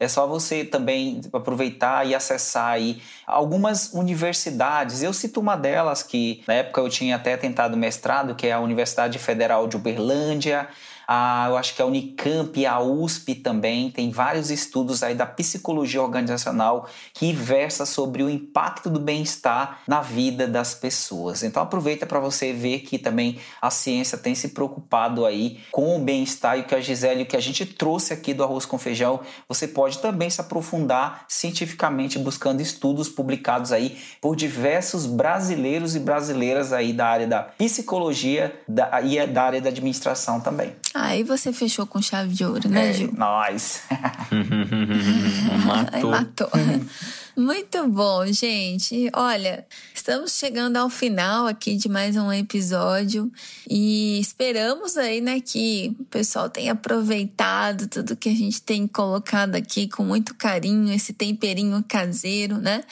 É 0.00 0.08
só 0.08 0.26
você 0.26 0.64
também 0.64 1.20
aproveitar 1.30 2.06
e 2.06 2.14
acessar 2.14 2.72
aí 2.72 3.02
algumas 3.26 3.92
universidades. 3.92 5.02
Eu 5.02 5.12
cito 5.12 5.38
uma 5.40 5.56
delas 5.56 6.02
que 6.02 6.42
na 6.48 6.54
época 6.54 6.80
eu 6.80 6.88
tinha 6.88 7.16
até 7.16 7.36
tentado 7.36 7.76
mestrado, 7.76 8.34
que 8.34 8.46
é 8.46 8.52
a 8.52 8.60
Universidade 8.60 9.18
Federal 9.18 9.68
de 9.68 9.76
Uberlândia 9.76 10.66
a, 11.12 11.46
eu 11.48 11.56
acho 11.56 11.74
que 11.74 11.82
a 11.82 11.86
Unicamp 11.86 12.56
e 12.56 12.64
a 12.64 12.78
USP 12.78 13.34
também 13.34 13.90
tem 13.90 14.12
vários 14.12 14.48
estudos 14.48 15.02
aí 15.02 15.12
da 15.12 15.26
psicologia 15.26 16.00
organizacional 16.00 16.88
que 17.12 17.32
versa 17.32 17.84
sobre 17.84 18.22
o 18.22 18.30
impacto 18.30 18.88
do 18.88 19.00
bem-estar 19.00 19.80
na 19.88 20.02
vida 20.02 20.46
das 20.46 20.72
pessoas. 20.72 21.42
Então 21.42 21.60
aproveita 21.60 22.06
para 22.06 22.20
você 22.20 22.52
ver 22.52 22.82
que 22.82 22.96
também 22.96 23.40
a 23.60 23.70
ciência 23.70 24.16
tem 24.16 24.36
se 24.36 24.50
preocupado 24.50 25.26
aí 25.26 25.58
com 25.72 25.96
o 25.96 25.98
bem-estar 25.98 26.56
e 26.56 26.60
o 26.60 26.64
que 26.64 26.76
a 26.76 26.80
Gisele, 26.80 27.24
o 27.24 27.26
que 27.26 27.36
a 27.36 27.42
gente 27.42 27.66
trouxe 27.66 28.12
aqui 28.12 28.32
do 28.32 28.44
arroz 28.44 28.64
com 28.64 28.78
feijão, 28.78 29.18
você 29.48 29.66
pode 29.66 29.98
também 29.98 30.30
se 30.30 30.40
aprofundar 30.40 31.24
cientificamente 31.26 32.20
buscando 32.20 32.60
estudos 32.60 33.08
publicados 33.08 33.72
aí 33.72 33.98
por 34.20 34.36
diversos 34.36 35.06
brasileiros 35.06 35.96
e 35.96 35.98
brasileiras 35.98 36.72
aí 36.72 36.92
da 36.92 37.08
área 37.08 37.26
da 37.26 37.42
psicologia 37.42 38.60
da, 38.68 39.02
e 39.02 39.26
da 39.26 39.42
área 39.42 39.60
da 39.60 39.70
administração 39.70 40.40
também. 40.40 40.72
Aí 41.02 41.22
você 41.22 41.52
fechou 41.52 41.86
com 41.86 42.00
chave 42.00 42.34
de 42.34 42.44
ouro, 42.44 42.68
né, 42.68 42.90
é, 42.90 42.92
Gil? 42.92 43.12
Nós. 43.16 43.82
matou. 45.64 45.92
Aí 45.92 46.04
matou. 46.04 46.50
Muito 47.36 47.86
bom, 47.86 48.26
gente. 48.26 49.08
Olha, 49.14 49.64
estamos 49.94 50.32
chegando 50.32 50.76
ao 50.76 50.90
final 50.90 51.46
aqui 51.46 51.76
de 51.76 51.88
mais 51.88 52.16
um 52.16 52.32
episódio 52.32 53.30
e 53.68 54.18
esperamos 54.18 54.96
aí, 54.96 55.20
né, 55.20 55.40
que 55.40 55.94
o 56.00 56.04
pessoal 56.04 56.50
tenha 56.50 56.72
aproveitado 56.72 57.86
tudo 57.86 58.16
que 58.16 58.28
a 58.28 58.34
gente 58.34 58.60
tem 58.60 58.84
colocado 58.86 59.54
aqui 59.54 59.86
com 59.88 60.02
muito 60.02 60.34
carinho, 60.34 60.92
esse 60.92 61.12
temperinho 61.12 61.84
caseiro, 61.88 62.58
né? 62.58 62.82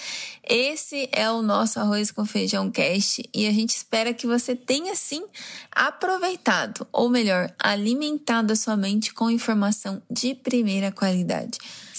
Esse 0.45 1.09
é 1.11 1.29
o 1.31 1.43
nosso 1.43 1.81
arroz 1.81 2.13
com 2.13 2.25
feijão 2.25 2.71
cast 2.71 3.29
e 3.35 3.47
a 3.47 3.53
gente 3.53 3.71
espera 3.71 4.15
que 4.15 4.27
você 4.27 4.55
tenha 4.55 4.95
sim 4.95 5.25
aproveitado, 5.73 6.87
ou 6.93 7.11
melhor, 7.11 7.53
alimentado 7.59 8.53
a 8.53 8.57
sua 8.57 8.77
mente 8.77 9.13
com 9.13 9.29
informação 9.29 10.01
de 10.09 10.35
primeira 10.35 10.93
qualidade. 10.93 11.59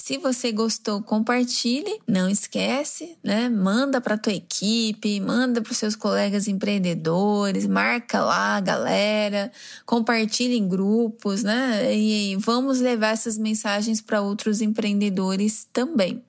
Se 0.09 0.17
você 0.17 0.51
gostou, 0.51 1.03
compartilhe. 1.03 1.99
Não 2.07 2.27
esquece, 2.27 3.15
né? 3.23 3.47
Manda 3.47 4.01
para 4.01 4.17
tua 4.17 4.33
equipe, 4.33 5.19
manda 5.19 5.61
para 5.61 5.71
seus 5.71 5.95
colegas 5.95 6.47
empreendedores, 6.47 7.67
marca 7.67 8.19
lá 8.19 8.57
a 8.57 8.59
galera, 8.59 9.51
compartilhe 9.85 10.57
em 10.57 10.67
grupos, 10.67 11.43
né? 11.43 11.95
E 11.95 12.35
vamos 12.37 12.79
levar 12.79 13.09
essas 13.09 13.37
mensagens 13.37 14.01
para 14.01 14.19
outros 14.19 14.61
empreendedores 14.61 15.67
também. 15.71 16.23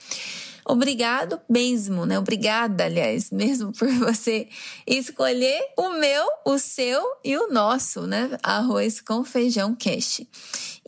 Obrigado 0.71 1.41
mesmo, 1.49 2.07
né? 2.07 2.17
Obrigada, 2.17 2.85
aliás, 2.85 3.29
mesmo 3.33 3.73
por 3.73 3.89
você 3.89 4.47
escolher 4.87 5.61
o 5.77 5.91
meu, 5.95 6.25
o 6.47 6.59
seu 6.61 7.03
e 7.25 7.37
o 7.37 7.53
nosso, 7.53 8.07
né? 8.07 8.39
Arroz 8.41 9.01
com 9.01 9.25
feijão 9.25 9.75
cash. 9.75 10.23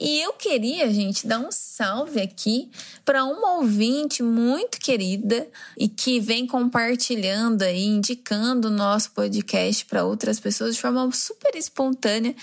E 0.01 0.20
eu 0.20 0.33
queria, 0.35 0.93
gente, 0.93 1.26
dar 1.26 1.41
um 1.41 1.51
salve 1.51 2.20
aqui 2.20 2.70
para 3.05 3.24
uma 3.24 3.57
ouvinte 3.57 4.22
muito 4.22 4.78
querida 4.78 5.49
e 5.76 5.89
que 5.89 6.20
vem 6.20 6.47
compartilhando 6.47 7.62
aí, 7.62 7.85
indicando 7.85 8.68
o 8.68 8.70
nosso 8.70 9.11
podcast 9.11 9.85
para 9.85 10.05
outras 10.05 10.39
pessoas 10.39 10.76
de 10.76 10.80
forma 10.80 11.11
super 11.12 11.57
espontânea. 11.57 12.37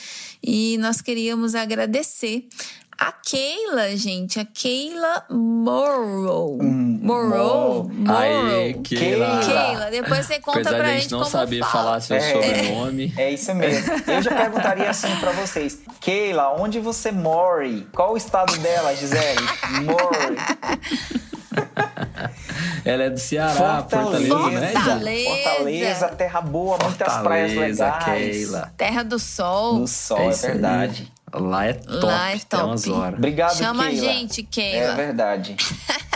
E 0.44 0.78
nós 0.80 1.02
queríamos 1.02 1.56
agradecer 1.56 2.48
a 3.00 3.12
Keila, 3.12 3.96
gente, 3.96 4.40
a 4.40 4.46
Keila 4.46 5.24
Morrow. 5.30 6.58
Hum, 6.62 7.00
Morrow. 7.02 7.90
Morrow. 7.90 8.18
Aê, 8.18 8.74
Keila. 8.84 9.40
Keila, 9.44 9.90
depois 9.92 10.26
você 10.26 10.40
conta 10.40 10.60
Apesar 10.60 10.78
pra 10.78 10.88
gente 10.90 11.02
gente 11.04 11.12
não 11.12 11.20
como 11.20 11.32
saber 11.32 11.60
fala. 11.60 11.72
falar 11.72 12.00
seu 12.02 12.18
É. 12.18 12.34
sobrenome. 12.34 13.14
É 13.18 13.32
isso 13.32 13.54
mesmo. 13.56 13.94
Eu 14.08 14.22
já 14.22 14.32
perguntaria 14.36 14.90
assim 14.90 15.16
para 15.18 15.32
vocês. 15.32 15.80
Keila, 16.02 16.54
onde 16.60 16.80
você 16.80 17.12
mora? 17.12 17.50
Qual 17.94 18.14
o 18.14 18.18
estado 18.18 18.58
dela, 18.58 18.94
Gisele? 18.96 19.42
Mora. 19.84 20.36
Ela 22.86 23.04
é 23.04 23.10
do 23.10 23.20
Ceará, 23.20 23.86
Fortaleza, 23.90 24.50
né? 24.50 24.72
Fortaleza. 24.72 25.30
Fortaleza, 25.30 26.08
terra 26.10 26.42
boa, 26.42 26.78
muitas 26.82 27.18
praias 27.18 27.52
Fortaleza, 27.54 27.86
legais. 27.86 28.06
Keila. 28.38 28.74
Terra 28.78 29.04
do 29.04 29.20
Sol. 29.20 29.76
No 29.80 29.88
sol, 29.88 30.20
É 30.20 30.26
é, 30.26 30.30
isso 30.30 30.46
aí. 30.48 31.08
Lá 31.34 31.66
é 31.66 31.74
top, 31.74 32.06
Lá 32.06 32.32
é 32.32 32.38
tem 32.38 32.60
umas 32.62 32.84
top. 32.84 32.98
horas. 32.98 33.18
Obrigado, 33.18 33.58
Chama 33.58 33.84
a 33.86 33.90
Keila. 33.90 34.02
gente, 34.14 34.42
É 34.42 34.44
Keila. 34.44 34.96
verdade. 34.96 35.56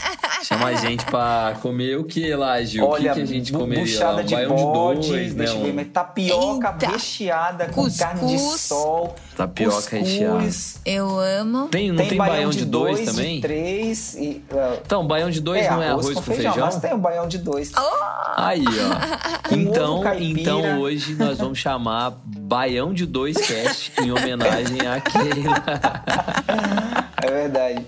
Chama 0.44 0.68
a 0.68 0.74
gente 0.76 1.06
pra 1.06 1.56
comer 1.62 1.98
o 1.98 2.04
que 2.04 2.34
lá, 2.36 2.62
Gil? 2.64 2.86
Olha, 2.86 2.94
o 2.94 2.98
que, 2.98 3.14
que 3.14 3.22
a 3.22 3.26
gente 3.26 3.52
comeria? 3.54 3.84
buchada 3.86 4.14
lá? 4.14 4.22
Um 4.22 4.26
de 4.26 4.36
baião 4.36 4.56
bode, 4.56 5.02
de 5.02 5.08
dois, 5.08 5.34
né? 5.34 5.38
deixa 5.46 5.54
eu 5.54 5.64
ver, 5.64 5.72
Um 5.72 5.76
mas 5.76 5.88
tapioca 5.88 6.68
Eita. 6.72 6.88
recheada 6.92 7.66
com 7.68 7.90
carne 7.92 8.28
de 8.28 8.34
Cuscuz. 8.42 8.62
sol. 8.62 9.16
Tapioca 9.38 9.76
cuscuz, 9.76 10.02
recheada. 10.02 10.50
Eu 10.86 11.20
amo. 11.20 11.68
Tem, 11.70 11.92
não 11.92 12.06
tem, 12.08 12.18
baião 12.18 12.50
de 12.50 12.66
dois, 12.66 13.02
também? 13.06 13.36
de 13.38 13.42
três 13.42 14.16
e... 14.16 14.44
uh, 14.52 14.80
Então, 14.86 15.08
baião 15.08 15.30
de 15.30 15.40
dois 15.42 15.68
não 15.70 15.82
é 15.82 15.88
arroz, 15.90 16.14
com 16.14 16.22
feijão? 16.22 16.54
mas 16.58 16.76
tem 16.78 16.94
o 16.94 16.98
baião 16.98 17.28
de 17.28 17.38
dois. 17.38 17.72
Aí, 18.36 18.64
ó. 18.68 19.24
Com 19.50 19.56
então, 19.56 20.02
então 20.20 20.80
hoje 20.82 21.16
nós 21.16 21.38
vamos 21.38 21.60
chamar 21.60 22.12
Baião 22.26 22.94
de 22.94 23.06
Dois 23.06 23.36
Cast 23.38 23.92
em 24.02 24.12
homenagem 24.12 24.80
à 24.88 25.00
Keila. 25.02 25.64
É 27.24 27.32
verdade. 27.32 27.86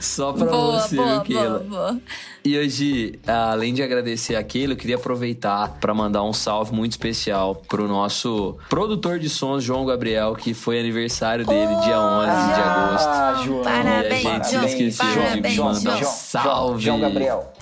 Só 0.00 0.34
pra 0.34 0.44
boa, 0.44 0.80
você, 0.80 0.96
boa, 0.96 1.22
Keila? 1.22 1.60
Boa, 1.60 1.60
boa. 1.60 1.98
E 2.44 2.58
hoje, 2.58 3.18
além 3.26 3.72
de 3.72 3.82
agradecer 3.82 4.36
aquilo, 4.36 4.74
eu 4.74 4.76
queria 4.76 4.96
aproveitar 4.96 5.78
para 5.80 5.94
mandar 5.94 6.22
um 6.22 6.32
salve 6.32 6.74
muito 6.74 6.92
especial 6.92 7.54
pro 7.54 7.88
nosso 7.88 8.58
produtor 8.68 9.18
de 9.18 9.30
sons, 9.30 9.64
João 9.64 9.86
Gabriel, 9.86 10.34
que 10.34 10.52
foi 10.52 10.78
aniversário 10.78 11.46
dele, 11.46 11.74
oh, 11.74 11.80
dia 11.80 12.00
11 12.00 12.28
ah, 12.28 12.52
de 12.54 12.60
agosto. 12.60 13.08
Ah, 13.08 13.42
João. 13.44 13.62
Parabéns, 13.62 14.22
João. 14.22 14.40
Parabéns, 14.40 14.96
parabéns, 14.96 15.54
João, 15.54 15.74
João, 15.74 16.00
um 16.00 16.04
Salve. 16.04 16.84
João 16.84 17.00
Gabriel. 17.00 17.52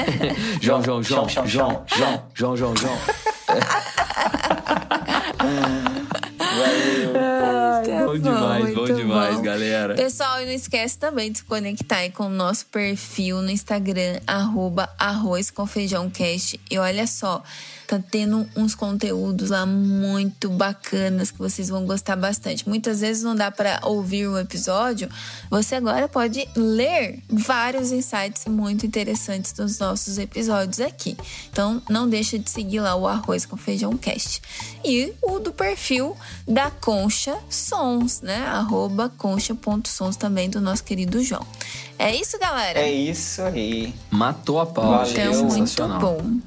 João, 0.60 0.82
João, 0.82 1.02
João, 1.02 1.28
João, 1.28 1.46
João, 1.46 1.82
João, 1.86 2.22
João, 2.34 2.56
João. 2.56 2.76
João. 2.76 2.96
Valeu. 6.56 8.06
Bom 8.06 8.12
tá 8.12 8.18
demais, 8.18 8.74
bom 8.74 8.84
demais 8.84 9.05
bom. 9.16 9.42
galera. 9.42 9.94
Pessoal, 9.94 10.40
e 10.42 10.46
não 10.46 10.52
esquece 10.52 10.98
também 10.98 11.32
de 11.32 11.38
se 11.38 11.44
conectar 11.44 11.98
aí 11.98 12.10
com 12.10 12.26
o 12.26 12.30
nosso 12.30 12.66
perfil 12.66 13.42
no 13.42 13.50
Instagram, 13.50 14.20
arroba 14.26 14.88
arroz 14.98 15.50
com 15.50 15.66
feijão 15.66 16.10
cast. 16.10 16.60
E 16.70 16.78
olha 16.78 17.06
só, 17.06 17.42
tá 17.86 18.00
tendo 18.10 18.48
uns 18.56 18.74
conteúdos 18.74 19.50
lá 19.50 19.64
muito 19.64 20.50
bacanas 20.50 21.30
que 21.30 21.38
vocês 21.38 21.68
vão 21.68 21.86
gostar 21.86 22.16
bastante. 22.16 22.68
Muitas 22.68 23.00
vezes 23.00 23.22
não 23.22 23.34
dá 23.34 23.50
para 23.50 23.80
ouvir 23.84 24.26
o 24.26 24.38
episódio, 24.38 25.08
você 25.50 25.76
agora 25.76 26.08
pode 26.08 26.48
ler 26.56 27.22
vários 27.28 27.92
insights 27.92 28.44
muito 28.46 28.84
interessantes 28.84 29.52
dos 29.52 29.78
nossos 29.78 30.18
episódios 30.18 30.80
aqui. 30.80 31.16
Então, 31.50 31.80
não 31.88 32.08
deixa 32.08 32.38
de 32.38 32.50
seguir 32.50 32.80
lá 32.80 32.96
o 32.96 33.06
arroz 33.06 33.46
com 33.46 33.56
feijão 33.56 33.96
cast. 33.96 34.42
E 34.84 35.12
o 35.22 35.38
do 35.38 35.52
perfil 35.52 36.16
da 36.46 36.70
Concha 36.70 37.36
Sons, 37.48 38.20
né? 38.20 38.44
Arroba 38.46 39.05
concha.sons 39.08 40.16
também 40.16 40.48
do 40.48 40.60
nosso 40.60 40.84
querido 40.84 41.22
João. 41.22 41.46
É 41.98 42.14
isso, 42.14 42.38
galera? 42.38 42.78
É 42.78 42.90
isso 42.90 43.42
aí. 43.42 43.94
Matou 44.10 44.60
a 44.60 44.66
pau, 44.66 44.84
Valeu. 44.84 45.06
gente. 45.06 45.20
Então, 45.20 45.44
muito 45.44 45.88
bom. 46.00 46.38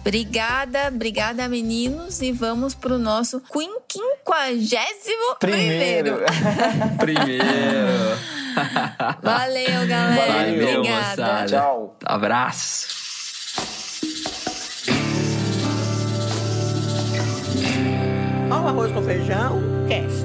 Obrigada, 0.00 0.88
obrigada, 0.88 1.48
meninos. 1.48 2.22
E 2.22 2.32
vamos 2.32 2.74
pro 2.74 2.98
nosso 2.98 3.40
quinquagésimo 3.40 5.36
primeiro. 5.38 6.20
Primeiro. 6.98 8.40
Valeu, 9.22 9.86
galera. 9.86 10.32
Valeu, 10.32 10.78
obrigada. 10.78 11.22
moçada. 11.22 11.46
Tchau. 11.46 11.96
Abraço. 12.04 12.88
Ó, 18.50 18.60
o 18.60 18.68
arroz 18.68 18.92
com 18.92 19.02
feijão, 19.02 19.60
cast. 19.88 20.19